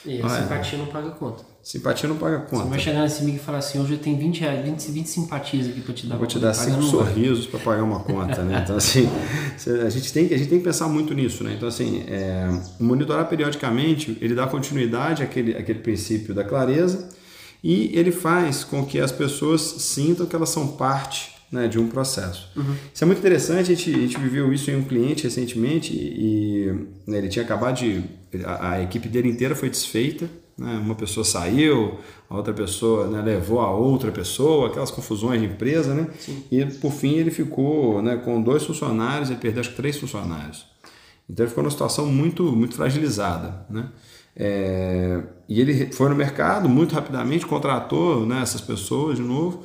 E 0.05 0.23
a 0.23 0.27
ah, 0.27 0.29
simpatia 0.29 0.79
é. 0.79 0.83
não 0.83 0.87
paga 0.87 1.11
conta. 1.11 1.45
Simpatia 1.63 2.09
não 2.09 2.17
paga 2.17 2.39
conta. 2.39 2.63
Você 2.63 2.71
vai 2.71 2.79
chegar 2.79 3.03
nesse 3.03 3.23
amigo 3.23 3.39
e 3.39 3.41
falar 3.41 3.59
assim, 3.59 3.81
hoje 3.81 3.95
eu 3.95 3.99
tenho 3.99 4.17
20 4.17 4.41
reais, 4.41 4.65
20, 4.65 4.91
20 4.93 5.07
simpatias 5.07 5.67
aqui 5.67 5.81
para 5.81 5.95
te 5.95 6.07
dar. 6.07 6.17
Vou 6.17 6.27
te 6.27 6.39
dar 6.39 6.55
cinco 6.55 6.81
sorrisos 6.83 7.47
para 7.47 7.59
pagar 7.59 7.83
uma 7.83 7.99
conta, 7.99 8.45
né? 8.45 8.61
Então 8.63 8.77
assim, 8.77 9.09
a 9.85 9.91
gente 9.91 10.13
tem, 10.13 10.27
a 10.27 10.39
gente 10.39 10.49
tem 10.49 10.59
que 10.59 10.65
pensar 10.65 10.87
muito 10.87 11.13
nisso, 11.13 11.43
né? 11.43 11.55
Então 11.57 11.67
assim, 11.67 12.05
é, 12.07 12.49
monitorar 12.79 13.29
periodicamente, 13.29 14.17
ele 14.21 14.35
dá 14.35 14.47
continuidade 14.47 15.25
àquele, 15.25 15.57
àquele 15.57 15.81
princípio 15.81 16.33
da 16.33 16.45
clareza 16.45 17.09
e 17.65 17.91
ele 17.99 18.13
faz 18.13 18.63
com 18.63 18.87
que 18.87 19.01
as 19.01 19.11
pessoas 19.11 19.61
sintam 19.61 20.25
que 20.25 20.37
elas 20.37 20.51
são 20.51 20.69
parte 20.69 21.36
né, 21.51 21.69
de 21.69 21.79
um 21.79 21.89
processo. 21.89 22.51
Uhum. 22.57 22.75
Isso 22.93 23.05
é 23.05 23.07
muito 23.07 23.19
interessante, 23.19 23.73
a 23.73 23.75
gente, 23.75 23.95
a 23.95 23.99
gente 23.99 24.19
viveu 24.19 24.53
isso 24.53 24.71
em 24.71 24.77
um 24.77 24.85
cliente 24.85 25.25
recentemente 25.25 25.93
e 25.95 26.73
né, 27.07 27.19
ele 27.19 27.29
tinha 27.29 27.45
acabado 27.45 27.79
de. 27.79 28.03
A, 28.45 28.73
a, 28.73 28.83
equipe 28.83 29.09
dele 29.09 29.29
inteira 29.29 29.55
foi 29.55 29.71
desfeita, 29.71 30.29
né, 30.59 30.81
uma 30.83 30.95
pessoa 30.95 31.25
saiu, 31.25 31.99
a 32.29 32.37
outra 32.37 32.53
pessoa 32.53 33.07
né, 33.07 33.23
levou 33.23 33.61
a 33.61 33.71
outra 33.71 34.11
pessoa, 34.11 34.69
aquelas 34.69 34.91
confusões 34.91 35.41
de 35.41 35.47
empresa, 35.47 35.95
né? 35.95 36.09
Sim. 36.19 36.43
E 36.51 36.65
por 36.67 36.93
fim 36.93 37.15
ele 37.15 37.31
ficou 37.31 38.03
né, 38.03 38.17
com 38.17 38.43
dois 38.43 38.65
funcionários, 38.65 39.31
ele 39.31 39.39
perdeu 39.39 39.61
acho 39.61 39.71
que 39.71 39.77
três 39.77 39.97
funcionários. 39.97 40.67
Então 41.29 41.45
ele 41.45 41.51
ficou 41.51 41.63
numa 41.63 41.71
situação 41.71 42.07
muito, 42.07 42.45
muito 42.45 42.75
fragilizada. 42.75 43.67
Né? 43.71 43.89
É, 44.37 45.23
e 45.49 45.61
ele 45.61 45.93
foi 45.93 46.09
no 46.09 46.15
mercado 46.15 46.69
muito 46.69 46.95
rapidamente, 46.95 47.47
contratou 47.47 48.27
né, 48.27 48.43
essas 48.43 48.61
pessoas 48.61 49.17
de 49.17 49.23
novo 49.23 49.65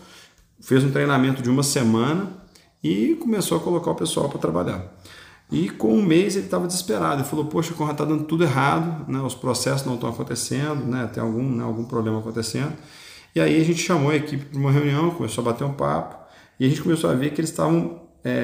fez 0.62 0.84
um 0.84 0.92
treinamento 0.92 1.42
de 1.42 1.50
uma 1.50 1.64
semana 1.64 2.30
e 2.84 3.16
começou 3.16 3.58
a 3.58 3.62
colocar 3.62 3.92
o 3.92 3.96
pessoal 3.96 4.30
para 4.30 4.40
trabalhar. 4.40 4.86
E 5.52 5.70
com 5.70 5.94
um 5.94 6.02
mês 6.02 6.36
ele 6.36 6.46
estava 6.46 6.66
desesperado. 6.66 7.22
Ele 7.22 7.28
falou: 7.28 7.46
Poxa, 7.46 7.74
Conrad, 7.74 7.94
está 7.94 8.06
dando 8.06 8.24
tudo 8.24 8.44
errado, 8.44 9.12
né? 9.12 9.20
os 9.20 9.36
processos 9.36 9.86
não 9.86 9.96
estão 9.96 10.10
acontecendo, 10.10 10.86
né? 10.86 11.10
tem 11.14 11.22
algum, 11.22 11.44
né? 11.44 11.64
algum 11.64 11.84
problema 11.84 12.20
acontecendo. 12.20 12.74
E 13.36 13.42
aí 13.42 13.60
a 13.60 13.64
gente 13.64 13.82
chamou 13.82 14.12
a 14.12 14.16
equipe 14.16 14.46
para 14.46 14.60
uma 14.60 14.72
reunião, 14.72 15.12
começou 15.12 15.42
a 15.42 15.46
bater 15.52 15.64
um 15.66 15.74
papo 15.74 16.16
e 16.60 16.66
a 16.66 16.70
gente 16.70 16.82
começou 16.82 17.10
a 17.10 17.14
ver 17.14 17.32
que 17.32 17.42
eles 17.42 17.50
estavam, 17.50 18.02
é, 18.24 18.44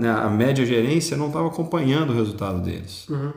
né? 0.00 0.10
a 0.10 0.28
média 0.28 0.64
gerência 0.64 1.16
não 1.16 1.26
estava 1.28 1.46
acompanhando 1.46 2.10
o 2.10 2.16
resultado 2.16 2.60
deles. 2.60 3.08
Uhum. 3.08 3.32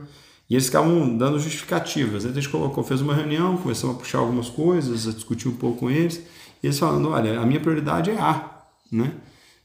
E 0.50 0.56
eles 0.56 0.66
ficavam 0.66 1.18
dando 1.18 1.40
justificativas. 1.40 2.24
Então 2.24 2.38
a 2.38 2.42
gente 2.42 2.50
colocou, 2.50 2.84
fez 2.84 3.02
uma 3.02 3.16
reunião, 3.16 3.56
começamos 3.58 3.96
a 3.96 4.00
puxar 4.00 4.18
algumas 4.18 4.50
coisas, 4.50 5.08
a 5.08 5.12
discutir 5.12 5.48
um 5.48 5.56
pouco 5.56 5.80
com 5.80 5.92
eles. 5.92 6.22
E 6.62 6.68
eles 6.68 6.80
falando, 6.80 7.10
olha, 7.10 7.40
a 7.40 7.46
minha 7.46 7.60
prioridade 7.60 8.12
é 8.12 8.20
A, 8.20 8.64
né? 8.92 9.14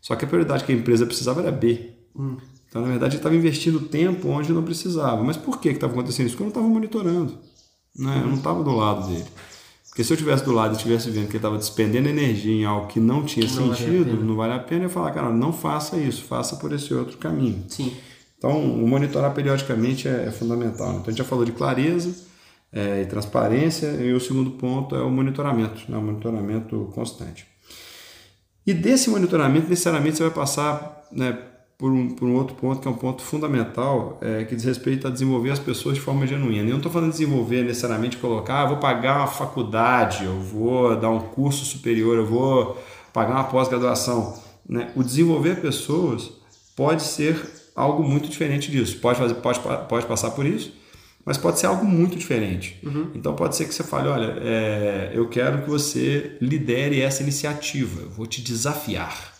Só 0.01 0.15
que 0.15 0.25
a 0.25 0.29
prioridade 0.29 0.65
que 0.65 0.73
a 0.73 0.75
empresa 0.75 1.05
precisava 1.05 1.41
era 1.41 1.51
B. 1.51 1.91
Hum. 2.15 2.37
Então, 2.69 2.83
na 2.83 2.89
verdade, 2.89 3.15
ele 3.15 3.21
estava 3.21 3.35
investindo 3.35 3.81
tempo 3.81 4.29
onde 4.29 4.53
não 4.53 4.63
precisava. 4.63 5.23
Mas 5.23 5.37
por 5.37 5.61
que 5.61 5.69
estava 5.69 5.93
acontecendo 5.93 6.27
isso? 6.27 6.37
Porque 6.37 6.43
eu 6.43 6.47
não 6.47 6.51
estava 6.51 6.69
monitorando. 6.69 7.39
Né? 7.99 8.21
Eu 8.23 8.29
não 8.29 8.37
estava 8.37 8.63
do 8.63 8.75
lado 8.75 9.09
dele. 9.09 9.25
Porque 9.89 10.05
se 10.05 10.13
eu 10.13 10.15
estivesse 10.15 10.45
do 10.45 10.53
lado 10.53 10.75
e 10.75 10.77
estivesse 10.77 11.11
vendo 11.11 11.25
que 11.25 11.33
ele 11.33 11.39
estava 11.39 11.57
despendendo 11.57 12.07
energia 12.07 12.53
em 12.53 12.67
algo 12.67 12.87
que 12.87 13.01
não 13.01 13.25
tinha 13.25 13.47
não 13.47 13.75
sentido, 13.75 14.11
vale 14.11 14.25
não 14.25 14.37
vale 14.37 14.53
a 14.53 14.59
pena, 14.59 14.85
eu 14.85 14.91
falar, 14.91 15.11
cara, 15.11 15.31
não 15.31 15.55
faça 15.55 15.97
isso, 15.97 16.23
faça 16.25 16.57
por 16.57 16.71
esse 16.73 16.93
outro 16.93 17.17
caminho. 17.17 17.65
Sim. 17.69 17.97
Então, 18.37 18.61
monitorar 18.61 19.33
periodicamente 19.33 20.07
é, 20.07 20.27
é 20.27 20.31
fundamental. 20.31 20.91
Então, 20.91 21.05
a 21.07 21.11
gente 21.11 21.19
já 21.19 21.25
falou 21.25 21.47
de 21.47 21.53
clareza, 21.53 22.15
é, 22.73 23.03
e 23.03 23.07
transparência, 23.07 23.87
e 23.87 24.13
o 24.13 24.21
segundo 24.21 24.53
ponto 24.53 24.95
é 24.95 25.03
o 25.03 25.11
monitoramento, 25.11 25.91
né, 25.91 25.97
o 25.97 26.03
monitoramento 26.03 26.91
constante. 26.95 27.47
E 28.67 28.75
desse 28.75 29.09
monitoramento, 29.09 29.69
necessariamente, 29.69 30.17
você 30.17 30.25
vai 30.25 30.33
passar 30.33 31.05
né, 31.13 31.39
por, 31.79 31.93
um, 31.93 32.11
por 32.11 32.27
um 32.29 32.35
outro 32.35 32.57
ponto, 32.57 32.81
que 32.81 32.89
é 32.89 32.91
um 32.91 32.95
ponto 32.95 33.23
fundamental, 33.23 34.19
é, 34.21 34.45
que 34.45 34.57
diz 34.57 34.65
respeito 34.65 35.07
a 35.07 35.11
desenvolver 35.11 35.51
as 35.51 35.59
pessoas 35.59 35.95
de 35.95 36.01
forma 36.01 36.27
genuína. 36.27 36.65
Eu 36.65 36.71
não 36.71 36.77
estou 36.79 36.91
falando 36.91 37.13
de 37.13 37.19
desenvolver 37.19 37.63
necessariamente, 37.63 38.17
colocar, 38.17 38.63
ah, 38.63 38.67
vou 38.67 38.79
pagar 38.79 39.19
uma 39.19 39.27
faculdade, 39.27 40.25
eu 40.25 40.41
vou 40.41 40.97
dar 40.97 41.11
um 41.11 41.21
curso 41.21 41.65
superior, 41.65 42.17
eu 42.17 42.27
vou 42.27 42.77
pagar 43.13 43.35
uma 43.35 43.45
pós-graduação. 43.45 44.35
Né? 44.69 44.91
O 44.97 45.05
desenvolver 45.05 45.61
pessoas 45.61 46.33
pode 46.75 47.03
ser 47.03 47.41
algo 47.75 48.03
muito 48.03 48.29
diferente 48.29 48.71
disso. 48.71 48.99
Pode, 48.99 49.19
fazer, 49.19 49.35
pode, 49.35 49.61
pode 49.89 50.07
passar 50.07 50.31
por 50.31 50.45
isso, 50.45 50.73
mas 51.27 51.37
pode 51.37 51.59
ser 51.59 51.67
algo 51.67 51.85
muito 51.85 52.17
diferente. 52.17 52.79
Uhum. 52.85 53.11
Então 53.13 53.35
pode 53.35 53.57
ser 53.57 53.65
que 53.65 53.75
você 53.75 53.83
fale, 53.83 54.07
olha, 54.07 54.39
é, 54.41 55.11
eu 55.13 55.29
quero 55.29 55.63
que 55.63 55.69
você 55.69 56.37
lidere 56.41 57.03
essa 57.03 57.21
iniciativa, 57.21 58.03
eu 58.03 58.11
vou 58.11 58.29
te 58.29 58.41
desafiar. 58.41 59.35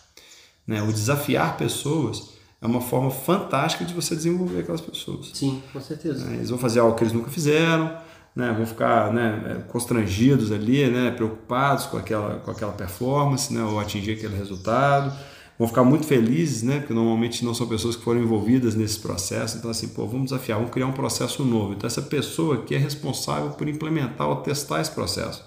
Né? 0.67 0.81
O 0.81 0.91
desafiar 0.91 1.55
pessoas 1.55 2.33
é 2.61 2.67
uma 2.67 2.81
forma 2.81 3.09
fantástica 3.09 3.85
de 3.85 3.93
você 3.93 4.13
desenvolver 4.13 4.59
aquelas 4.59 4.81
pessoas. 4.81 5.31
Sim, 5.33 5.63
com 5.71 5.79
certeza. 5.79 6.25
Né? 6.25 6.35
Eles 6.35 6.49
vão 6.49 6.59
fazer 6.59 6.81
algo 6.81 6.93
que 6.93 7.03
eles 7.03 7.13
nunca 7.13 7.29
fizeram, 7.29 7.97
né? 8.35 8.51
vão 8.51 8.65
ficar 8.65 9.13
né, 9.13 9.63
constrangidos 9.69 10.51
ali, 10.51 10.85
né? 10.87 11.11
preocupados 11.11 11.85
com 11.85 11.95
aquela, 11.95 12.39
com 12.39 12.51
aquela 12.51 12.73
performance, 12.73 13.53
né? 13.53 13.63
ou 13.63 13.79
atingir 13.79 14.11
aquele 14.11 14.35
resultado 14.35 15.17
vão 15.57 15.67
ficar 15.67 15.83
muito 15.83 16.05
felizes, 16.05 16.61
né? 16.61 16.79
Porque 16.79 16.93
normalmente 16.93 17.43
não 17.43 17.53
são 17.53 17.67
pessoas 17.67 17.95
que 17.95 18.03
foram 18.03 18.21
envolvidas 18.21 18.75
nesse 18.75 18.99
processo. 18.99 19.57
Então, 19.57 19.71
assim, 19.71 19.87
pô, 19.89 20.05
vamos 20.05 20.25
desafiar, 20.25 20.59
vamos 20.59 20.71
criar 20.71 20.87
um 20.87 20.91
processo 20.91 21.43
novo. 21.43 21.73
Então, 21.73 21.87
essa 21.87 22.01
pessoa 22.01 22.63
que 22.63 22.75
é 22.75 22.77
responsável 22.77 23.51
por 23.51 23.67
implementar 23.67 24.27
ou 24.27 24.37
testar 24.37 24.81
esse 24.81 24.91
processo. 24.91 25.43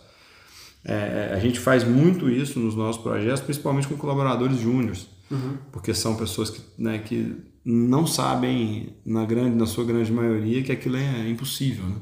É, 0.84 1.32
a 1.34 1.38
gente 1.38 1.60
faz 1.60 1.84
muito 1.84 2.28
isso 2.28 2.58
nos 2.58 2.74
nossos 2.74 3.00
projetos, 3.02 3.40
principalmente 3.42 3.86
com 3.86 3.96
colaboradores 3.96 4.58
júniores, 4.58 5.06
uhum. 5.30 5.58
porque 5.70 5.92
são 5.92 6.16
pessoas 6.16 6.48
que, 6.48 6.60
né, 6.78 6.98
que 6.98 7.36
não 7.62 8.06
sabem, 8.06 8.96
na, 9.04 9.26
grande, 9.26 9.54
na 9.56 9.66
sua 9.66 9.84
grande 9.84 10.10
maioria, 10.10 10.62
que 10.62 10.72
aquilo 10.72 10.96
é 10.96 11.28
impossível. 11.28 11.84
Né? 11.84 11.96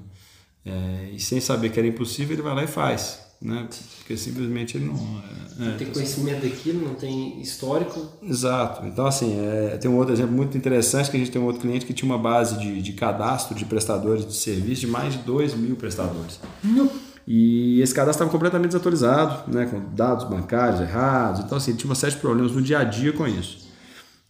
É, 0.65 1.11
e 1.13 1.21
sem 1.21 1.41
saber 1.41 1.71
que 1.71 1.79
era 1.79 1.89
impossível, 1.89 2.35
ele 2.35 2.43
vai 2.43 2.55
lá 2.55 2.63
e 2.63 2.69
faz 2.69 3.28
né? 3.41 3.69
Porque 3.99 4.17
simplesmente 4.17 4.77
ele 4.77 4.87
não. 4.87 5.23
É, 5.61 5.71
não 5.71 5.77
tem 5.77 5.87
conhecimento 5.89 6.43
daquilo, 6.43 6.85
não 6.87 6.95
tem 6.95 7.41
histórico. 7.41 8.09
Exato. 8.23 8.85
Então, 8.87 9.07
assim, 9.07 9.39
é, 9.39 9.77
tem 9.77 9.91
um 9.91 9.97
outro 9.97 10.13
exemplo 10.13 10.33
muito 10.33 10.57
interessante 10.57 11.11
que 11.11 11.17
a 11.17 11.21
gente 11.21 11.31
tem 11.31 11.41
um 11.41 11.45
outro 11.45 11.61
cliente 11.61 11.87
que 11.87 11.93
tinha 11.93 12.11
uma 12.11 12.19
base 12.19 12.59
de, 12.59 12.83
de 12.83 12.93
cadastro 12.95 13.55
de 13.55 13.65
prestadores 13.65 14.27
de 14.27 14.35
serviço 14.35 14.83
de 14.83 14.87
mais 14.89 15.15
de 15.15 15.21
2 15.21 15.55
mil 15.55 15.77
prestadores. 15.77 16.41
Não. 16.65 16.91
E 17.27 17.81
esse 17.81 17.95
cadastro 17.95 18.25
estava 18.25 18.31
completamente 18.31 18.71
desatualizado, 18.71 19.53
né, 19.53 19.67
com 19.67 19.95
dados 19.95 20.25
bancários 20.25 20.81
errados. 20.81 21.41
Então, 21.41 21.59
assim, 21.59 21.77
tinha 21.77 21.89
uma 21.89 21.95
série 21.95 22.15
de 22.15 22.19
problemas 22.19 22.53
no 22.53 22.63
dia 22.63 22.79
a 22.79 22.85
dia 22.85 23.13
com 23.13 23.27
isso. 23.29 23.69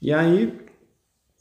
E 0.02 0.12
aí, 0.12 0.52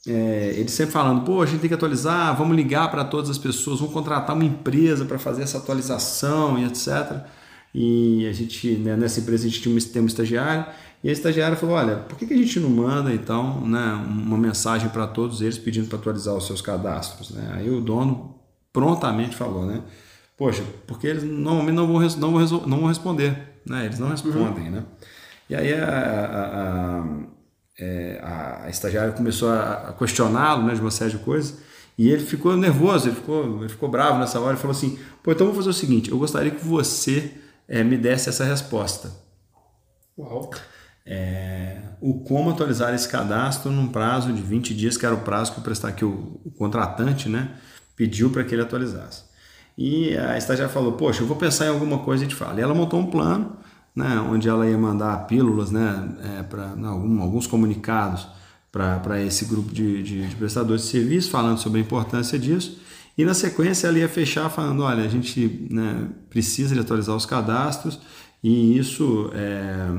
é, 0.06 0.54
ele 0.56 0.68
sempre 0.68 0.92
falando, 0.92 1.22
pô, 1.24 1.42
a 1.42 1.46
gente 1.46 1.60
tem 1.60 1.68
que 1.68 1.74
atualizar, 1.74 2.36
vamos 2.36 2.56
ligar 2.56 2.90
para 2.90 3.04
todas 3.04 3.28
as 3.28 3.38
pessoas, 3.38 3.80
vamos 3.80 3.92
contratar 3.92 4.36
uma 4.36 4.44
empresa 4.44 5.04
para 5.04 5.18
fazer 5.18 5.42
essa 5.42 5.58
atualização 5.58 6.58
e 6.58 6.64
etc. 6.64 7.26
E 7.74 8.26
a 8.26 8.32
gente, 8.32 8.70
né, 8.76 8.96
nessa 8.96 9.20
empresa, 9.20 9.46
a 9.46 9.48
gente 9.48 9.60
tinha 9.60 9.74
um, 9.74 9.78
tem 9.78 10.02
um 10.02 10.06
estagiário, 10.06 10.66
e 11.02 11.08
a 11.08 11.12
estagiária 11.12 11.56
falou: 11.56 11.76
Olha, 11.76 11.96
por 11.96 12.18
que, 12.18 12.26
que 12.26 12.34
a 12.34 12.36
gente 12.36 12.58
não 12.58 12.70
manda 12.70 13.12
então 13.12 13.60
né, 13.60 13.92
uma 14.06 14.36
mensagem 14.36 14.88
para 14.88 15.06
todos 15.06 15.40
eles 15.40 15.58
pedindo 15.58 15.86
para 15.88 15.98
atualizar 15.98 16.34
os 16.34 16.46
seus 16.46 16.60
cadastros? 16.60 17.30
Né? 17.30 17.52
Aí 17.54 17.70
o 17.70 17.80
dono 17.80 18.34
prontamente 18.72 19.36
falou: 19.36 19.66
né, 19.66 19.82
Poxa, 20.36 20.62
porque 20.86 21.06
eles 21.06 21.22
normalmente 21.22 21.76
não 21.76 21.86
vão, 21.86 22.00
não 22.00 22.32
vão, 22.32 22.66
não 22.66 22.78
vão 22.78 22.88
responder, 22.88 23.60
né? 23.66 23.86
eles 23.86 23.98
não 23.98 24.08
respondem. 24.08 24.64
Uhum. 24.64 24.70
Né? 24.70 24.84
E 25.50 25.54
aí 25.54 25.72
a, 25.72 25.86
a, 25.86 27.00
a, 27.00 27.06
é, 27.78 28.20
a 28.22 28.70
estagiária 28.70 29.12
começou 29.12 29.50
a 29.50 29.94
questioná-lo 29.98 30.64
né, 30.64 30.74
de 30.74 30.80
uma 30.80 30.90
série 30.90 31.12
de 31.12 31.18
coisas. 31.18 31.58
E 31.96 32.08
ele 32.10 32.22
ficou 32.22 32.56
nervoso, 32.56 33.08
ele 33.08 33.16
ficou, 33.16 33.58
ele 33.58 33.68
ficou 33.68 33.88
bravo 33.88 34.20
nessa 34.20 34.38
hora 34.38 34.56
e 34.56 34.60
falou 34.60 34.76
assim: 34.76 34.98
Pô, 35.22 35.32
então 35.32 35.46
vou 35.46 35.56
fazer 35.56 35.70
o 35.70 35.72
seguinte: 35.72 36.10
eu 36.10 36.18
gostaria 36.18 36.50
que 36.50 36.64
você 36.64 37.32
é, 37.68 37.84
me 37.84 37.96
desse 37.96 38.28
essa 38.28 38.44
resposta. 38.44 39.10
Uau. 40.16 40.50
É, 41.06 41.80
o 42.00 42.20
como 42.20 42.50
atualizar 42.50 42.94
esse 42.94 43.08
cadastro 43.08 43.70
num 43.70 43.88
prazo 43.88 44.32
de 44.32 44.42
20 44.42 44.74
dias, 44.74 44.96
que 44.96 45.06
era 45.06 45.14
o 45.14 45.20
prazo 45.20 45.52
que 45.52 45.58
o, 45.58 45.62
prestar, 45.62 45.92
que 45.92 46.04
o, 46.04 46.40
o 46.44 46.50
contratante 46.50 47.28
né, 47.28 47.52
pediu 47.96 48.30
para 48.30 48.44
que 48.44 48.54
ele 48.54 48.62
atualizasse. 48.62 49.24
E 49.76 50.16
a 50.16 50.36
estagiária 50.36 50.72
falou, 50.72 50.92
poxa, 50.92 51.22
eu 51.22 51.26
vou 51.26 51.36
pensar 51.36 51.66
em 51.66 51.68
alguma 51.68 52.00
coisa 52.00 52.24
e 52.24 52.28
te 52.28 52.34
falo. 52.34 52.58
E 52.58 52.62
ela 52.62 52.74
montou 52.74 52.98
um 52.98 53.06
plano, 53.06 53.56
né, 53.94 54.18
onde 54.28 54.48
ela 54.48 54.68
ia 54.68 54.76
mandar 54.76 55.26
pílulas, 55.26 55.70
né, 55.70 56.16
é, 56.24 56.42
para 56.42 56.70
alguns 56.70 57.46
comunicados 57.46 58.26
para 58.70 59.22
esse 59.22 59.44
grupo 59.44 59.72
de, 59.72 60.02
de, 60.02 60.26
de 60.28 60.36
prestadores 60.36 60.82
de 60.82 60.88
serviço, 60.88 61.30
falando 61.30 61.58
sobre 61.58 61.78
a 61.78 61.82
importância 61.82 62.38
disso. 62.38 62.78
E 63.16 63.24
na 63.24 63.34
sequência 63.34 63.88
ela 63.88 63.98
ia 63.98 64.08
fechar 64.08 64.48
falando, 64.48 64.82
olha, 64.82 65.02
a 65.02 65.08
gente 65.08 65.66
né, 65.70 66.06
precisa 66.30 66.74
de 66.74 66.80
atualizar 66.80 67.16
os 67.16 67.26
cadastros 67.26 67.98
e 68.42 68.78
isso 68.78 69.26
está 69.26 69.38
é, 69.38 69.90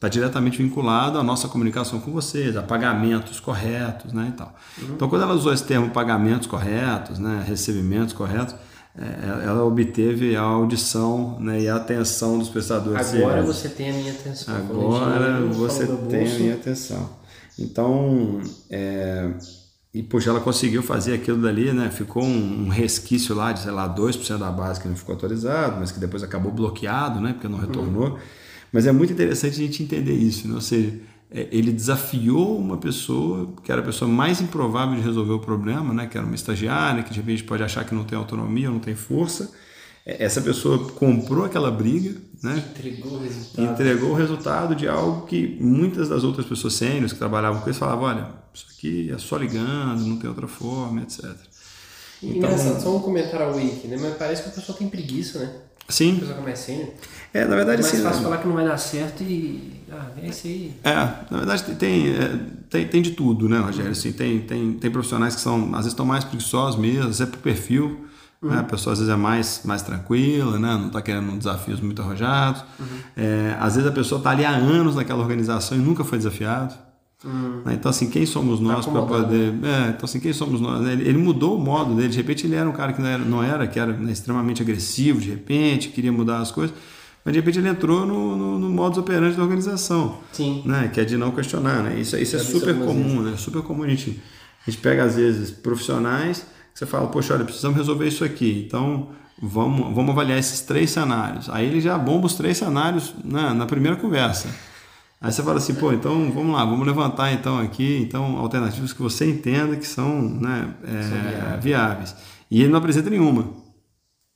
tá 0.00 0.08
diretamente 0.08 0.58
vinculado 0.58 1.16
à 1.16 1.22
nossa 1.22 1.46
comunicação 1.46 2.00
com 2.00 2.10
vocês, 2.10 2.56
a 2.56 2.62
pagamentos 2.62 3.38
corretos, 3.38 4.12
né, 4.12 4.32
e 4.34 4.36
tal. 4.36 4.52
Uhum. 4.82 4.94
Então, 4.94 5.08
quando 5.08 5.22
ela 5.22 5.34
usou 5.34 5.52
esse 5.52 5.62
termo 5.62 5.90
pagamentos 5.90 6.48
corretos, 6.48 7.20
né, 7.20 7.44
recebimentos 7.46 8.12
corretos, 8.12 8.56
é, 8.98 9.44
ela 9.44 9.64
obteve 9.64 10.34
a 10.34 10.42
audição 10.42 11.38
né, 11.38 11.62
e 11.62 11.68
a 11.68 11.76
atenção 11.76 12.38
dos 12.38 12.48
prestadores 12.48 13.14
Agora 13.14 13.42
você 13.42 13.68
tem 13.68 13.90
a 13.90 13.92
minha 13.92 14.12
atenção. 14.12 14.56
Agora 14.56 15.40
você 15.46 15.86
tem 15.86 16.26
a 16.26 16.38
minha 16.38 16.54
atenção. 16.54 17.23
Então, 17.58 18.40
é, 18.68 19.30
e 19.92 20.02
poxa, 20.02 20.30
ela 20.30 20.40
conseguiu 20.40 20.82
fazer 20.82 21.14
aquilo 21.14 21.40
dali, 21.40 21.72
né? 21.72 21.90
Ficou 21.90 22.24
um, 22.24 22.66
um 22.66 22.68
resquício 22.68 23.34
lá 23.34 23.52
de, 23.52 23.60
sei 23.60 23.70
lá, 23.70 23.88
2% 23.88 24.38
da 24.38 24.50
base 24.50 24.80
que 24.80 24.88
não 24.88 24.96
ficou 24.96 25.14
atualizado, 25.14 25.78
mas 25.78 25.92
que 25.92 26.00
depois 26.00 26.22
acabou 26.22 26.50
bloqueado, 26.50 27.20
né? 27.20 27.32
Porque 27.32 27.48
não 27.48 27.58
retornou. 27.58 28.10
Uhum. 28.10 28.18
Mas 28.72 28.86
é 28.86 28.92
muito 28.92 29.12
interessante 29.12 29.52
a 29.52 29.64
gente 29.64 29.82
entender 29.82 30.14
isso, 30.14 30.48
né? 30.48 30.54
Ou 30.54 30.60
seja, 30.60 31.00
é, 31.30 31.48
ele 31.50 31.72
desafiou 31.72 32.56
uma 32.56 32.76
pessoa 32.76 33.52
que 33.62 33.72
era 33.72 33.80
a 33.80 33.84
pessoa 33.84 34.08
mais 34.08 34.40
improvável 34.40 34.94
de 34.94 35.02
resolver 35.02 35.32
o 35.32 35.40
problema, 35.40 35.92
né? 35.92 36.06
que 36.06 36.16
era 36.16 36.24
uma 36.24 36.36
estagiária, 36.36 37.02
que 37.02 37.10
de 37.10 37.18
repente 37.18 37.42
pode 37.42 37.62
achar 37.62 37.84
que 37.84 37.92
não 37.92 38.04
tem 38.04 38.16
autonomia, 38.16 38.70
não 38.70 38.78
tem 38.78 38.94
força. 38.94 39.52
É, 40.06 40.24
essa 40.24 40.40
pessoa 40.40 40.90
comprou 40.90 41.44
aquela 41.44 41.70
briga, 41.70 42.20
né? 42.42 42.62
entregou 42.70 43.12
o 43.12 43.22
resultado. 43.22 43.72
Entregou 43.72 44.10
o 44.10 44.14
resultado 44.14 44.74
de 44.74 44.86
algo 44.86 45.26
que 45.26 45.56
muitas 45.60 46.08
das 46.08 46.24
outras 46.24 46.46
pessoas 46.46 46.74
sêniores 46.74 47.12
que 47.12 47.18
trabalhavam 47.18 47.62
com 47.62 47.70
isso 47.70 47.78
falavam: 47.78 48.04
olha, 48.04 48.28
isso 48.52 48.66
aqui 48.76 49.10
é 49.10 49.18
só 49.18 49.36
ligando, 49.36 50.00
não 50.00 50.18
tem 50.18 50.28
outra 50.28 50.46
forma, 50.46 51.02
etc. 51.02 51.24
Então, 52.22 52.50
Engraçado, 52.50 52.82
só 52.82 52.96
um 52.96 53.00
comentário 53.00 53.46
ao 53.46 53.56
Wiki, 53.56 53.88
né? 53.88 53.98
Mas 54.00 54.16
parece 54.16 54.42
que 54.42 54.48
a 54.48 54.52
pessoa 54.52 54.76
tem 54.76 54.88
preguiça, 54.88 55.38
né? 55.38 55.52
Sim. 55.88 56.16
A 56.16 56.20
pessoa 56.20 56.34
que 56.34 56.40
é 56.40 56.44
mais 56.44 56.58
sênior. 56.58 56.88
É, 57.32 57.44
na 57.44 57.56
verdade, 57.56 57.80
é 57.80 57.82
mais 57.82 57.96
sim. 57.96 58.02
fácil 58.02 58.18
né? 58.18 58.24
falar 58.24 58.38
que 58.38 58.46
não 58.46 58.54
vai 58.54 58.64
dar 58.64 58.78
certo 58.78 59.22
e. 59.22 59.80
Ah, 59.90 60.06
é 60.22 60.28
isso 60.28 60.46
aí. 60.46 60.74
É, 60.82 60.94
na 60.94 61.38
verdade 61.38 61.62
tem, 61.74 62.08
é, 62.08 62.40
tem, 62.70 62.88
tem 62.88 63.02
de 63.02 63.10
tudo, 63.10 63.48
né, 63.48 63.58
Rogério? 63.58 63.90
Assim, 63.92 64.12
tem, 64.12 64.40
tem, 64.40 64.72
tem 64.74 64.90
profissionais 64.90 65.34
que 65.34 65.40
são, 65.40 65.66
às 65.66 65.78
vezes, 65.78 65.88
estão 65.88 66.06
mais 66.06 66.24
preguiçosos 66.24 66.80
mesmo, 66.80 67.00
às 67.00 67.06
vezes 67.06 67.20
é 67.20 67.26
por 67.26 67.38
perfil. 67.38 68.06
Uhum. 68.44 68.50
Né? 68.50 68.60
A 68.60 68.62
pessoa 68.62 68.92
às 68.92 68.98
vezes 68.98 69.12
é 69.12 69.16
mais, 69.16 69.62
mais 69.64 69.80
tranquila, 69.80 70.58
né? 70.58 70.74
não 70.74 70.88
está 70.88 71.00
querendo 71.00 71.36
desafios 71.38 71.80
muito 71.80 72.02
arrojados. 72.02 72.62
Uhum. 72.78 72.86
É, 73.16 73.56
às 73.58 73.74
vezes 73.74 73.88
a 73.88 73.92
pessoa 73.92 74.18
está 74.18 74.30
ali 74.30 74.44
há 74.44 74.50
anos 74.50 74.94
naquela 74.94 75.20
organização 75.20 75.78
e 75.78 75.80
nunca 75.80 76.04
foi 76.04 76.18
desafiado. 76.18 76.74
Uhum. 77.24 77.62
Né? 77.64 77.72
Então, 77.72 77.88
assim, 77.88 78.10
quem 78.10 78.26
somos 78.26 78.58
tá 78.58 78.64
nós 78.66 78.84
para 78.86 79.02
poder. 79.02 79.54
É, 79.64 79.88
então, 79.88 80.04
assim, 80.04 80.20
quem 80.20 80.32
somos 80.34 80.60
nós? 80.60 80.86
Ele, 80.86 81.08
ele, 81.08 81.16
mudou 81.16 81.56
o 81.56 81.60
modo 81.60 81.94
dele. 81.94 82.08
De 82.08 82.18
repente, 82.18 82.46
ele 82.46 82.54
era 82.54 82.68
um 82.68 82.72
cara 82.72 82.92
que 82.92 83.00
não 83.00 83.08
era, 83.08 83.24
não 83.24 83.42
era 83.42 83.66
que 83.66 83.80
era 83.80 83.94
né, 83.94 84.12
extremamente 84.12 84.60
agressivo, 84.60 85.20
de 85.20 85.30
repente, 85.30 85.88
queria 85.88 86.12
mudar 86.12 86.38
as 86.38 86.50
coisas 86.50 86.74
mas 87.24 87.32
de 87.32 87.40
repente 87.40 87.58
ele 87.58 87.68
entrou 87.68 88.04
no, 88.04 88.36
no, 88.36 88.58
no 88.58 88.68
modus 88.68 88.98
operandi 88.98 89.34
da 89.34 89.42
organização. 89.42 90.18
Sim. 90.30 90.62
Né? 90.66 90.90
Que 90.92 91.00
é 91.00 91.04
de 91.04 91.16
não 91.16 91.30
questionar. 91.30 91.82
Né? 91.82 91.98
Isso, 91.98 92.16
isso 92.18 92.36
é 92.36 92.38
super 92.38 92.74
comum, 92.74 93.22
né? 93.22 93.34
Super 93.38 93.62
comum 93.62 93.84
a 93.84 93.88
gente, 93.88 94.22
a 94.66 94.70
gente 94.70 94.80
pega, 94.82 95.04
às 95.04 95.16
vezes, 95.16 95.50
profissionais 95.50 96.44
você 96.74 96.86
fala, 96.86 97.06
poxa, 97.06 97.34
olha, 97.34 97.44
precisamos 97.44 97.76
resolver 97.76 98.08
isso 98.08 98.24
aqui. 98.24 98.64
Então, 98.66 99.08
vamos, 99.40 99.94
vamos 99.94 100.10
avaliar 100.10 100.38
esses 100.38 100.60
três 100.60 100.90
cenários. 100.90 101.48
Aí 101.48 101.66
ele 101.66 101.80
já 101.80 101.96
bomba 101.96 102.26
os 102.26 102.34
três 102.34 102.58
cenários 102.58 103.14
né, 103.24 103.52
na 103.52 103.64
primeira 103.64 103.96
conversa. 103.96 104.48
Aí 105.20 105.32
você 105.32 105.42
fala 105.42 105.58
assim, 105.58 105.74
pô, 105.74 105.92
então 105.92 106.30
vamos 106.32 106.52
lá, 106.52 106.64
vamos 106.64 106.86
levantar 106.86 107.32
então 107.32 107.58
aqui, 107.58 107.98
então 108.02 108.36
alternativas 108.36 108.92
que 108.92 109.00
você 109.00 109.30
entenda 109.30 109.76
que 109.76 109.86
são, 109.86 110.20
né, 110.20 110.74
é, 110.84 111.56
viáveis. 111.58 112.14
E 112.50 112.60
ele 112.60 112.70
não 112.70 112.78
apresenta 112.78 113.08
nenhuma, 113.08 113.48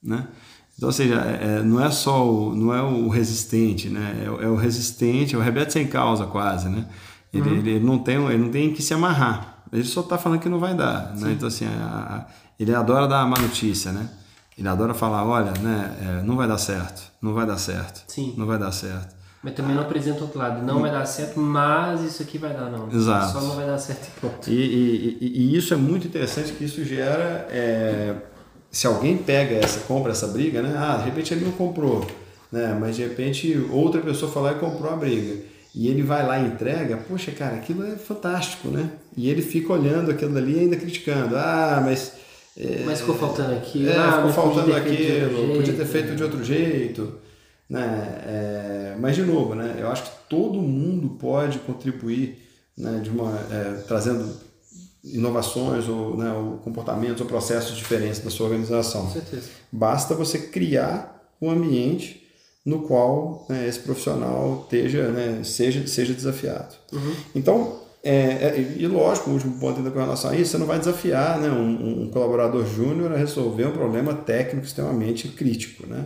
né? 0.01 0.27
Então, 0.75 0.87
ou 0.87 0.93
seja, 0.93 1.15
é, 1.15 1.57
é, 1.57 1.61
não 1.61 1.83
é 1.83 1.91
só 1.91 2.25
o, 2.25 2.55
não 2.55 2.73
é 2.73 2.81
o 2.81 3.09
resistente, 3.09 3.89
né? 3.89 4.23
É, 4.23 4.45
é, 4.45 4.47
o 4.47 4.55
resistente, 4.55 5.35
é 5.35 5.37
o 5.37 5.41
rebelde 5.41 5.73
sem 5.73 5.85
causa 5.85 6.25
quase, 6.25 6.69
né? 6.69 6.87
Ele, 7.33 7.49
uhum. 7.49 7.55
ele, 7.57 7.79
não 7.79 7.99
tem, 7.99 8.15
ele 8.15 8.37
não 8.37 8.49
tem 8.49 8.73
que 8.73 8.81
se 8.81 8.93
amarrar. 8.93 9.58
Ele 9.71 9.83
só 9.83 10.01
está 10.01 10.17
falando 10.17 10.39
que 10.39 10.49
não 10.49 10.59
vai 10.59 10.73
dar, 10.75 11.15
né? 11.15 11.31
Então 11.31 11.47
assim, 11.47 11.65
a, 11.65 11.69
a, 11.69 12.25
ele 12.59 12.73
adora 12.73 13.07
dar 13.07 13.25
má 13.25 13.37
notícia, 13.39 13.91
né? 13.91 14.09
Ele 14.57 14.67
adora 14.67 14.93
falar, 14.93 15.25
olha, 15.25 15.53
né? 15.61 15.95
É, 16.01 16.23
não 16.23 16.35
vai 16.35 16.47
dar 16.47 16.57
certo, 16.57 17.01
não 17.21 17.33
vai 17.33 17.45
dar 17.45 17.57
certo, 17.57 18.03
Sim. 18.07 18.33
não 18.37 18.45
vai 18.45 18.57
dar 18.57 18.71
certo. 18.71 19.19
Mas 19.41 19.53
também 19.53 19.73
não 19.73 19.83
apresenta 19.83 20.21
outro 20.21 20.37
lado. 20.37 20.61
Não 20.65 20.81
vai 20.81 20.91
dar 20.91 21.05
certo, 21.05 21.39
mas 21.39 22.01
isso 22.03 22.21
aqui 22.21 22.37
vai 22.37 22.53
dar, 22.53 22.69
não. 22.69 22.91
Exato. 22.91 23.31
Só 23.31 23.41
não 23.41 23.55
vai 23.55 23.65
dar 23.65 23.77
certo 23.77 24.07
e 24.07 24.19
pronto. 24.19 24.49
E, 24.49 24.53
e, 24.53 25.17
e, 25.21 25.27
e 25.27 25.57
isso 25.57 25.73
é 25.73 25.77
muito 25.77 26.05
interessante, 26.05 26.51
que 26.51 26.65
isso 26.65 26.83
gera 26.83 27.47
é, 27.49 28.15
se 28.69 28.85
alguém 28.85 29.17
pega 29.17 29.55
essa, 29.55 29.79
compra 29.81 30.11
essa 30.11 30.27
briga, 30.27 30.61
né? 30.61 30.75
Ah, 30.77 30.97
de 30.97 31.05
repente 31.05 31.33
ele 31.33 31.45
não 31.45 31.53
comprou, 31.53 32.05
né? 32.51 32.77
Mas 32.79 32.97
de 32.97 33.03
repente 33.03 33.57
outra 33.71 34.01
pessoa 34.01 34.29
foi 34.29 34.41
lá 34.41 34.51
e 34.51 34.55
comprou 34.55 34.91
a 34.91 34.95
briga. 34.95 35.41
E 35.73 35.87
ele 35.87 36.03
vai 36.03 36.25
lá 36.25 36.39
e 36.39 36.47
entrega, 36.47 36.97
poxa, 36.97 37.31
cara, 37.31 37.55
aquilo 37.55 37.85
é 37.85 37.95
fantástico, 37.95 38.67
né? 38.67 38.89
E 39.19 39.29
ele 39.29 39.41
fica 39.41 39.73
olhando 39.73 40.11
aquilo 40.11 40.37
ali 40.37 40.55
e 40.55 40.59
ainda 40.61 40.77
criticando. 40.77 41.35
Ah, 41.35 41.81
mas. 41.83 42.13
É, 42.55 42.83
mas 42.85 43.01
ficou 43.01 43.15
faltando 43.15 43.53
aquilo. 43.53 43.89
É, 43.89 43.97
ah, 43.97 44.13
ficou 44.13 44.31
faltando 44.31 44.73
aquilo, 44.73 45.55
podia 45.57 45.73
ter 45.73 45.85
feito 45.85 46.15
de 46.15 46.23
outro 46.23 46.41
jeito. 46.41 47.15
Né? 47.69 48.21
É, 48.25 48.95
mas, 48.97 49.17
de 49.17 49.23
novo, 49.23 49.55
né? 49.55 49.75
eu 49.77 49.89
acho 49.89 50.03
que 50.03 50.09
todo 50.29 50.61
mundo 50.61 51.17
pode 51.19 51.59
contribuir 51.59 52.41
né, 52.77 53.01
de 53.03 53.09
uma, 53.09 53.37
é, 53.51 53.83
trazendo 53.85 54.33
inovações 55.03 55.89
ou, 55.89 56.15
né, 56.15 56.31
ou 56.31 56.57
comportamentos 56.59 57.19
ou 57.19 57.27
processos 57.27 57.75
diferentes 57.75 58.19
da 58.19 58.29
sua 58.29 58.45
organização. 58.45 59.05
Com 59.07 59.11
certeza. 59.11 59.49
Basta 59.69 60.15
você 60.15 60.39
criar 60.39 61.29
um 61.41 61.51
ambiente 61.51 62.25
no 62.65 62.83
qual 62.83 63.45
né, 63.49 63.67
esse 63.67 63.79
profissional 63.79 64.61
esteja, 64.63 65.09
né, 65.09 65.43
seja, 65.43 65.85
seja 65.87 66.13
desafiado. 66.13 66.73
Uhum. 66.93 67.15
Então, 67.35 67.88
é, 68.01 68.11
é, 68.11 68.75
e 68.77 68.87
lógico, 68.87 69.29
o 69.29 69.33
último 69.33 69.59
ponto 69.59 69.77
ainda 69.77 69.91
com 69.91 69.99
relação 69.99 70.31
a 70.31 70.35
isso, 70.35 70.51
você 70.51 70.57
não 70.57 70.65
vai 70.65 70.79
desafiar 70.79 71.39
né, 71.39 71.49
um, 71.49 72.03
um 72.03 72.09
colaborador 72.09 72.65
júnior 72.65 73.11
a 73.11 73.17
resolver 73.17 73.65
um 73.65 73.73
problema 73.73 74.13
técnico 74.13 74.65
extremamente 74.65 75.27
crítico, 75.27 75.85
né? 75.85 76.05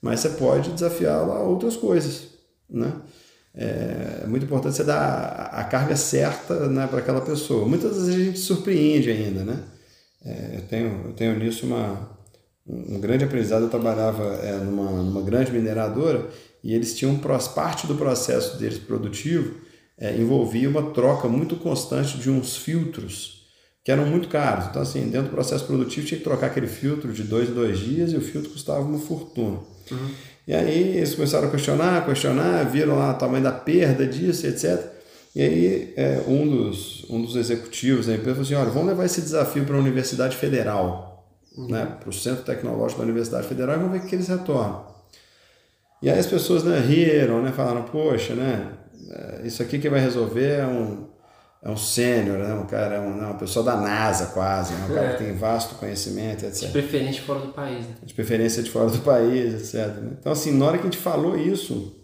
mas 0.00 0.20
você 0.20 0.30
pode 0.30 0.70
desafiá-lo 0.70 1.32
a 1.32 1.40
outras 1.40 1.76
coisas. 1.76 2.28
Né? 2.68 2.90
É, 3.54 4.22
é 4.24 4.26
muito 4.26 4.44
importante 4.44 4.76
você 4.76 4.84
dar 4.84 5.50
a 5.52 5.64
carga 5.64 5.94
certa 5.94 6.68
né, 6.68 6.86
para 6.86 7.00
aquela 7.00 7.20
pessoa. 7.20 7.66
Muitas 7.66 7.96
vezes 7.96 8.14
a 8.14 8.18
gente 8.18 8.38
surpreende 8.38 9.10
ainda, 9.10 9.44
né? 9.44 9.58
É, 10.24 10.56
eu, 10.56 10.62
tenho, 10.62 11.02
eu 11.06 11.12
tenho 11.12 11.38
nisso 11.38 11.66
uma, 11.66 12.10
um 12.66 13.00
grande 13.00 13.24
aprendizado. 13.24 13.62
Eu 13.62 13.70
trabalhava 13.70 14.36
numa, 14.64 14.90
numa 14.90 15.22
grande 15.22 15.52
mineradora 15.52 16.28
e 16.62 16.74
eles 16.74 16.96
tinham 16.96 17.18
parte 17.54 17.86
do 17.86 17.94
processo 17.94 18.58
deles 18.58 18.78
produtivo 18.78 19.65
é, 19.98 20.14
envolvia 20.16 20.68
uma 20.68 20.90
troca 20.90 21.28
muito 21.28 21.56
constante 21.56 22.18
de 22.18 22.30
uns 22.30 22.56
filtros 22.56 23.36
que 23.84 23.92
eram 23.92 24.04
muito 24.04 24.28
caros. 24.28 24.66
Então, 24.66 24.82
assim, 24.82 25.08
dentro 25.08 25.28
do 25.28 25.34
processo 25.34 25.64
produtivo 25.64 26.06
tinha 26.06 26.18
que 26.18 26.24
trocar 26.24 26.46
aquele 26.48 26.66
filtro 26.66 27.12
de 27.12 27.22
dois 27.22 27.48
em 27.48 27.52
dois 27.52 27.78
dias 27.78 28.12
e 28.12 28.16
o 28.16 28.20
filtro 28.20 28.50
custava 28.50 28.80
uma 28.80 28.98
fortuna. 28.98 29.58
Uhum. 29.90 30.10
E 30.46 30.54
aí 30.54 30.96
eles 30.96 31.14
começaram 31.14 31.48
a 31.48 31.50
questionar, 31.50 32.04
questionar, 32.04 32.64
viram 32.64 32.96
lá 32.96 33.12
o 33.12 33.14
tamanho 33.14 33.44
da 33.44 33.52
perda 33.52 34.06
disso, 34.06 34.46
etc. 34.46 34.80
E 35.34 35.42
aí 35.42 35.94
é, 35.96 36.22
um, 36.26 36.48
dos, 36.48 37.04
um 37.10 37.22
dos 37.22 37.36
executivos 37.36 38.06
da 38.06 38.14
empresa 38.14 38.36
falou 38.36 38.42
assim, 38.42 38.54
olha, 38.54 38.70
vamos 38.70 38.88
levar 38.88 39.04
esse 39.04 39.20
desafio 39.20 39.64
para 39.64 39.76
a 39.76 39.78
Universidade 39.78 40.36
Federal, 40.36 41.28
uhum. 41.56 41.68
né, 41.68 41.96
para 42.00 42.08
o 42.08 42.12
Centro 42.12 42.42
Tecnológico 42.42 42.98
da 42.98 43.04
Universidade 43.04 43.46
Federal 43.46 43.76
e 43.76 43.78
vamos 43.78 43.92
ver 43.92 44.04
o 44.04 44.08
que 44.08 44.14
eles 44.14 44.28
retornam. 44.28 44.86
E 46.02 46.10
aí 46.10 46.18
as 46.18 46.26
pessoas 46.26 46.64
né, 46.64 46.78
riram, 46.80 47.42
né, 47.42 47.52
falaram, 47.52 47.82
poxa, 47.82 48.34
né, 48.34 48.72
isso 49.44 49.62
aqui 49.62 49.78
que 49.78 49.88
vai 49.88 50.00
resolver 50.00 50.60
é 50.60 50.66
um, 50.66 51.06
é 51.62 51.70
um 51.70 51.76
sênior, 51.76 52.38
né? 52.38 52.54
um 52.54 52.66
cara, 52.66 52.96
é 52.96 53.00
um, 53.00 53.18
uma 53.18 53.34
pessoa 53.34 53.64
da 53.64 53.76
NASA 53.76 54.26
quase, 54.26 54.72
né? 54.74 54.86
um 54.88 54.94
cara 54.94 55.06
é. 55.06 55.12
que 55.12 55.24
tem 55.24 55.34
vasto 55.34 55.74
conhecimento, 55.76 56.44
etc. 56.44 56.66
De 56.66 56.68
preferência 56.68 57.20
de 57.20 57.22
fora 57.22 57.40
do 57.40 57.52
país. 57.52 57.86
Né? 57.86 57.94
De 58.02 58.14
preferência 58.14 58.62
de 58.62 58.70
fora 58.70 58.90
do 58.90 58.98
país, 58.98 59.74
etc. 59.74 59.96
Então, 60.18 60.32
assim, 60.32 60.56
na 60.56 60.66
hora 60.66 60.78
que 60.78 60.86
a 60.86 60.90
gente 60.90 60.98
falou 60.98 61.36
isso, 61.36 61.96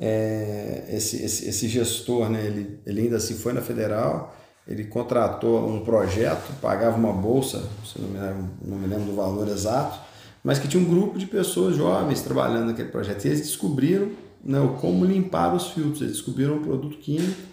é, 0.00 0.84
esse, 0.90 1.22
esse, 1.22 1.48
esse 1.48 1.68
gestor, 1.68 2.28
né? 2.28 2.44
ele, 2.44 2.80
ele 2.86 3.02
ainda 3.02 3.16
assim 3.16 3.34
foi 3.34 3.52
na 3.52 3.60
federal, 3.60 4.34
ele 4.66 4.84
contratou 4.84 5.68
um 5.68 5.80
projeto, 5.84 6.52
pagava 6.60 6.96
uma 6.96 7.12
bolsa, 7.12 7.62
não 7.98 8.08
me, 8.08 8.18
lembro, 8.18 8.50
não 8.62 8.76
me 8.76 8.86
lembro 8.86 9.04
do 9.04 9.16
valor 9.16 9.48
exato, 9.48 9.98
mas 10.44 10.58
que 10.58 10.68
tinha 10.68 10.82
um 10.82 10.86
grupo 10.86 11.18
de 11.18 11.26
pessoas 11.26 11.76
jovens 11.76 12.22
trabalhando 12.22 12.66
naquele 12.66 12.90
projeto. 12.90 13.24
E 13.24 13.28
eles 13.28 13.40
descobriram 13.40 14.10
né, 14.44 14.58
como 14.80 15.04
limpar 15.04 15.54
os 15.54 15.68
filtros, 15.68 16.00
eles 16.00 16.14
descobriram 16.14 16.56
um 16.56 16.62
produto 16.62 16.96
químico 16.98 17.48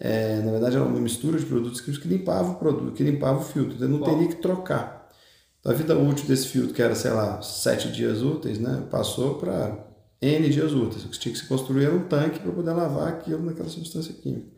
é, 0.00 0.40
na 0.44 0.52
verdade, 0.52 0.76
era 0.76 0.84
uma 0.84 1.00
mistura 1.00 1.38
de 1.38 1.44
produtos 1.44 1.80
químicos 1.80 2.00
que 2.00 2.08
limpava 2.08 2.52
o 2.52 2.54
produto, 2.54 2.92
que 2.92 3.02
limpava 3.02 3.40
o 3.40 3.44
filtro. 3.44 3.74
Então, 3.74 3.88
não 3.88 4.00
teria 4.00 4.28
que 4.28 4.36
trocar. 4.36 5.08
Então, 5.58 5.72
a 5.72 5.74
vida 5.74 5.98
útil 5.98 6.26
desse 6.26 6.46
filtro, 6.46 6.72
que 6.72 6.80
era, 6.80 6.94
sei 6.94 7.10
lá, 7.10 7.42
sete 7.42 7.90
dias 7.90 8.22
úteis, 8.22 8.60
né, 8.60 8.84
passou 8.88 9.34
para 9.34 9.76
N 10.22 10.48
dias 10.48 10.72
úteis. 10.72 11.04
O 11.04 11.08
que 11.08 11.18
tinha 11.18 11.32
que 11.32 11.38
se 11.40 11.46
construir 11.46 11.86
era 11.86 11.94
um 11.94 12.06
tanque 12.06 12.38
para 12.38 12.52
poder 12.52 12.72
lavar 12.72 13.08
aquilo 13.08 13.44
naquela 13.44 13.68
substância 13.68 14.14
química. 14.14 14.56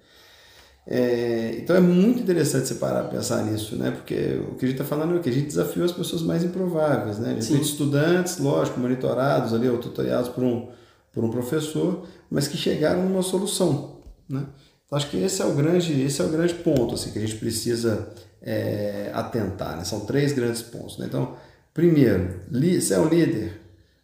É, 0.87 1.57
então 1.59 1.77
é 1.77 1.81
muito 1.81 2.23
interessante 2.23 2.67
você 2.67 2.75
parar 2.75 3.03
para 3.03 3.19
pensar 3.19 3.45
nisso, 3.45 3.77
né? 3.77 3.91
Porque 3.91 4.41
o 4.51 4.57
que 4.57 4.65
a 4.65 4.69
gente 4.69 4.81
está 4.81 4.85
falando 4.85 5.17
é 5.17 5.21
que 5.21 5.29
a 5.29 5.33
gente 5.33 5.47
desafiou 5.47 5.85
as 5.85 5.93
pessoas 5.93 6.23
mais 6.23 6.43
improváveis, 6.43 7.19
né? 7.19 7.37
A 7.39 7.41
gente 7.41 7.63
estudantes, 7.63 8.39
lógico, 8.39 8.81
monitorados 8.81 9.55
ali, 9.55 9.69
ou 9.69 9.79
tutoriados 9.79 10.29
por 10.31 10.43
um, 10.43 10.69
por 11.13 11.25
um 11.25 11.31
professor, 11.31 12.07
mas 12.31 12.49
que 12.49 12.57
chegaram 12.57 13.09
numa 13.09 13.23
solução, 13.23 14.01
né? 14.29 14.47
Então, 14.87 14.97
acho 14.97 15.09
que 15.09 15.19
esse 15.19 15.41
é 15.41 15.45
o 15.45 15.55
grande, 15.55 16.01
esse 16.03 16.21
é 16.21 16.25
o 16.25 16.29
grande 16.29 16.55
ponto 16.55 16.95
assim, 16.95 17.13
que 17.13 17.19
a 17.19 17.23
gente 17.23 17.37
precisa 17.37 18.13
é, 18.43 19.11
atentar. 19.15 19.77
Né? 19.77 19.85
São 19.85 20.01
três 20.01 20.33
grandes 20.33 20.63
pontos. 20.63 20.99
Né? 20.99 21.07
Então, 21.07 21.37
Primeiro, 21.73 22.41
você 22.51 22.95
é 22.95 22.99
um 22.99 23.09
líder, 23.09 23.61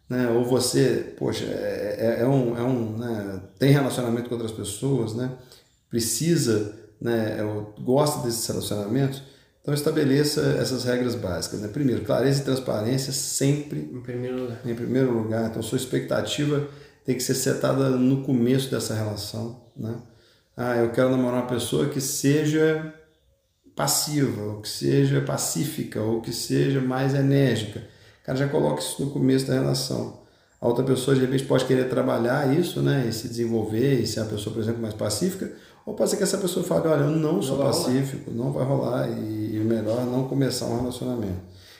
né? 0.09 0.29
ou 0.29 0.45
você, 0.45 1.13
poxa, 1.17 1.43
é, 1.43 1.97
é, 1.99 2.21
é 2.21 2.25
um, 2.25 2.57
é 2.57 2.63
um 2.63 2.97
né? 2.97 3.41
tem 3.59 3.71
relacionamento 3.71 4.29
com 4.29 4.35
outras 4.35 4.53
pessoas, 4.53 5.13
né? 5.13 5.31
precisa, 5.89 6.73
né? 6.99 7.37
gosta 7.83 8.25
desses 8.25 8.47
relacionamentos, 8.47 9.21
então 9.61 9.73
estabeleça 9.73 10.41
essas 10.61 10.85
regras 10.85 11.13
básicas. 11.13 11.59
Né? 11.59 11.67
Primeiro, 11.67 12.05
clareza 12.05 12.41
e 12.41 12.45
transparência 12.45 13.11
sempre 13.11 13.79
em 13.79 14.01
primeiro 14.01 14.43
lugar. 14.43 14.61
Em 14.65 14.73
primeiro 14.73 15.11
lugar. 15.11 15.49
Então 15.49 15.61
sua 15.61 15.77
expectativa 15.77 16.69
tem 17.07 17.15
que 17.15 17.23
ser 17.23 17.35
setada 17.35 17.89
no 17.91 18.21
começo 18.21 18.69
dessa 18.69 18.93
relação. 18.93 19.61
Né? 19.77 19.95
Ah, 20.57 20.75
eu 20.75 20.91
quero 20.91 21.09
namorar 21.09 21.41
uma 21.43 21.47
pessoa 21.47 21.87
que 21.87 22.01
seja 22.01 22.93
passiva, 23.73 24.41
ou 24.41 24.61
que 24.61 24.67
seja 24.67 25.21
pacífica, 25.21 26.01
ou 26.01 26.19
que 26.19 26.33
seja 26.33 26.81
mais 26.81 27.13
enérgica. 27.13 27.79
O 28.21 28.25
cara 28.25 28.37
já 28.37 28.49
coloca 28.49 28.81
isso 28.81 29.01
no 29.05 29.09
começo 29.09 29.47
da 29.47 29.53
relação. 29.53 30.19
A 30.59 30.67
outra 30.67 30.83
pessoa, 30.83 31.15
de 31.15 31.21
repente, 31.21 31.45
pode 31.45 31.63
querer 31.63 31.87
trabalhar 31.87 32.53
isso, 32.53 32.81
né, 32.81 33.05
e 33.07 33.13
se 33.13 33.29
desenvolver, 33.29 34.01
e 34.01 34.05
ser 34.05 34.19
uma 34.19 34.29
pessoa, 34.29 34.53
por 34.53 34.61
exemplo, 34.61 34.81
mais 34.81 34.93
pacífica, 34.93 35.49
ou 35.85 35.93
pode 35.93 36.09
ser 36.09 36.17
que 36.17 36.23
essa 36.23 36.37
pessoa 36.37 36.65
fale, 36.65 36.89
olha, 36.89 37.03
eu 37.03 37.11
não 37.11 37.41
sou 37.41 37.57
pacífico, 37.59 38.31
não 38.31 38.51
vai 38.51 38.65
rolar, 38.65 39.07
e, 39.07 39.55
e 39.55 39.59
melhor 39.59 40.05
não 40.05 40.27
começar 40.27 40.65
um 40.65 40.79
relacionamento. 40.79 41.39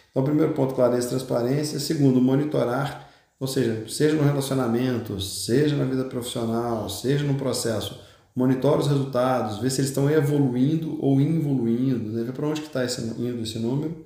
Então, 0.09 0.23
primeiro 0.23 0.53
ponto, 0.53 0.73
clareza 0.73 1.07
e 1.07 1.09
transparência. 1.09 1.79
Segundo, 1.79 2.21
monitorar, 2.21 3.06
ou 3.39 3.47
seja, 3.47 3.85
seja 3.87 4.15
no 4.15 4.23
relacionamento, 4.23 5.19
seja 5.21 5.75
na 5.75 5.85
vida 5.85 6.05
profissional, 6.05 6.89
seja 6.89 7.23
no 7.23 7.35
processo, 7.35 7.99
monitore 8.35 8.81
os 8.81 8.87
resultados, 8.87 9.59
vê 9.59 9.69
se 9.69 9.79
eles 9.79 9.89
estão 9.89 10.09
evoluindo 10.09 10.97
ou 11.03 11.21
involuindo, 11.21 12.11
né? 12.11 12.23
vê 12.23 12.31
para 12.31 12.47
onde 12.47 12.61
está 12.61 12.83
indo 12.83 13.41
esse 13.41 13.59
número. 13.59 14.05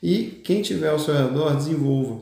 E 0.00 0.40
quem 0.44 0.62
tiver 0.62 0.90
ao 0.90 0.98
seu 0.98 1.14
redor, 1.14 1.56
desenvolva. 1.56 2.20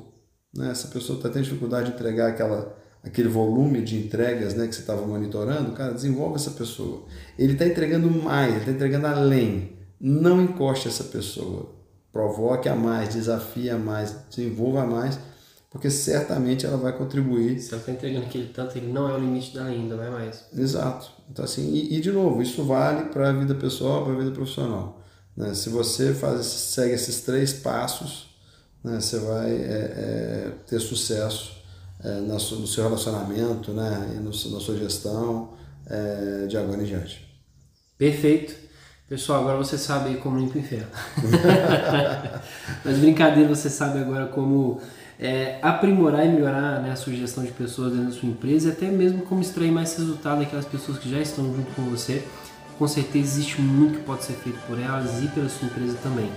Né? 0.54 0.70
Essa 0.70 0.88
pessoa 0.88 1.18
está 1.18 1.28
tendo 1.28 1.44
dificuldade 1.44 1.88
de 1.88 1.94
entregar 1.94 2.30
aquela, 2.30 2.74
aquele 3.02 3.28
volume 3.28 3.82
de 3.82 3.98
entregas 3.98 4.54
né, 4.54 4.66
que 4.66 4.74
você 4.74 4.80
estava 4.80 5.06
monitorando, 5.06 5.72
cara, 5.72 5.92
desenvolve 5.92 6.36
essa 6.36 6.52
pessoa. 6.52 7.04
Ele 7.38 7.52
está 7.52 7.66
entregando 7.66 8.10
mais, 8.10 8.50
ele 8.50 8.60
está 8.60 8.72
entregando 8.72 9.06
além. 9.08 9.76
Não 10.00 10.40
encoste 10.40 10.88
essa 10.88 11.04
pessoa. 11.04 11.74
Provoque 12.10 12.66
a 12.66 12.74
mais, 12.74 13.12
desafie 13.12 13.68
a 13.68 13.76
mais, 13.76 14.16
desenvolva 14.30 14.82
a 14.82 14.86
mais 14.86 15.18
porque 15.76 15.90
certamente 15.90 16.64
ela 16.64 16.78
vai 16.78 16.96
contribuir. 16.96 17.60
Se 17.60 17.74
ela 17.74 17.80
está 17.80 17.92
entregando 17.92 18.24
aquele 18.24 18.46
tanto, 18.46 18.78
ele 18.78 18.90
não 18.90 19.10
é 19.10 19.12
o 19.12 19.18
limite 19.18 19.52
dela 19.52 19.66
ainda, 19.66 19.94
vai 19.94 20.08
mais. 20.08 20.46
Exato. 20.56 21.10
Então, 21.30 21.44
assim, 21.44 21.70
e, 21.70 21.98
e 21.98 22.00
de 22.00 22.10
novo, 22.10 22.40
isso 22.40 22.64
vale 22.64 23.10
para 23.10 23.28
a 23.28 23.32
vida 23.32 23.54
pessoal, 23.54 24.02
para 24.02 24.14
a 24.14 24.16
vida 24.16 24.30
profissional. 24.30 25.02
Né? 25.36 25.52
Se 25.52 25.68
você 25.68 26.14
faz, 26.14 26.46
segue 26.46 26.94
esses 26.94 27.20
três 27.20 27.52
passos, 27.52 28.34
né, 28.82 28.98
você 28.98 29.18
vai 29.18 29.50
é, 29.50 29.54
é, 29.54 30.52
ter 30.66 30.80
sucesso 30.80 31.62
é, 32.02 32.20
no 32.20 32.66
seu 32.66 32.84
relacionamento 32.84 33.72
né, 33.72 34.14
e 34.14 34.18
no, 34.18 34.30
na 34.30 34.60
sua 34.60 34.78
gestão 34.78 35.52
é, 35.86 36.46
de 36.46 36.56
agora 36.56 36.82
em 36.82 36.86
diante. 36.86 37.22
Perfeito. 37.98 38.65
Pessoal, 39.08 39.42
agora 39.42 39.56
você 39.56 39.78
sabe 39.78 40.16
como 40.16 40.36
limpa 40.36 40.56
o 40.56 40.60
inferno. 40.60 40.88
Mas 42.84 42.98
brincadeira, 42.98 43.48
você 43.48 43.70
sabe 43.70 44.00
agora 44.00 44.26
como 44.26 44.80
é, 45.16 45.60
aprimorar 45.62 46.26
e 46.26 46.28
melhorar 46.28 46.82
né, 46.82 46.90
a 46.90 46.96
sua 46.96 47.12
gestão 47.12 47.44
de 47.44 47.52
pessoas 47.52 47.92
dentro 47.92 48.06
da 48.06 48.12
sua 48.12 48.28
empresa 48.28 48.68
e 48.68 48.72
até 48.72 48.86
mesmo 48.86 49.22
como 49.22 49.40
extrair 49.40 49.70
mais 49.70 49.96
resultado 49.96 50.40
daquelas 50.40 50.64
pessoas 50.64 50.98
que 50.98 51.08
já 51.08 51.20
estão 51.20 51.44
junto 51.54 51.72
com 51.76 51.82
você. 51.82 52.24
Com 52.76 52.88
certeza 52.88 53.38
existe 53.38 53.60
muito 53.60 54.00
que 54.00 54.04
pode 54.04 54.24
ser 54.24 54.32
feito 54.32 54.58
por 54.66 54.76
elas 54.76 55.22
e 55.22 55.28
pela 55.28 55.48
sua 55.48 55.68
empresa 55.68 55.96
também. 56.02 56.28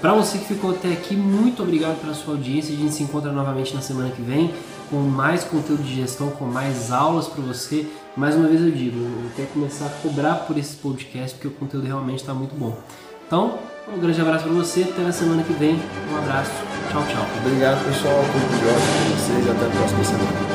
Para 0.00 0.12
você 0.12 0.38
que 0.38 0.46
ficou 0.46 0.72
até 0.72 0.92
aqui, 0.92 1.14
muito 1.14 1.62
obrigado 1.62 2.00
pela 2.00 2.14
sua 2.14 2.34
audiência. 2.34 2.74
A 2.74 2.78
gente 2.78 2.94
se 2.94 3.04
encontra 3.04 3.30
novamente 3.30 3.72
na 3.72 3.80
semana 3.80 4.10
que 4.10 4.20
vem 4.20 4.52
com 4.90 4.96
mais 4.96 5.44
conteúdo 5.44 5.84
de 5.84 5.94
gestão, 5.94 6.30
com 6.30 6.46
mais 6.46 6.90
aulas 6.90 7.28
para 7.28 7.42
você. 7.44 7.86
Mais 8.16 8.36
uma 8.36 8.46
vez 8.46 8.60
eu 8.60 8.70
digo, 8.70 8.98
eu 8.98 9.30
quero 9.34 9.48
começar 9.48 9.86
a 9.86 9.88
cobrar 9.88 10.34
por 10.46 10.58
esse 10.58 10.76
podcast 10.76 11.36
porque 11.36 11.48
o 11.48 11.50
conteúdo 11.52 11.86
realmente 11.86 12.18
está 12.18 12.34
muito 12.34 12.54
bom. 12.54 12.76
Então, 13.26 13.58
um 13.88 13.98
grande 13.98 14.20
abraço 14.20 14.44
para 14.44 14.52
você, 14.52 14.82
até 14.82 15.02
na 15.02 15.12
semana 15.12 15.42
que 15.42 15.52
vem. 15.54 15.80
Um 16.12 16.18
abraço, 16.18 16.52
tchau, 16.90 17.02
tchau. 17.10 17.26
Obrigado, 17.44 17.82
pessoal. 17.86 18.22
Tudo 18.32 18.58
de 18.58 18.66
ótimo 18.66 18.92
para 18.98 19.16
vocês. 19.16 19.50
Até 19.50 19.66
a 19.66 19.70
próxima 19.70 20.04
semana. 20.04 20.51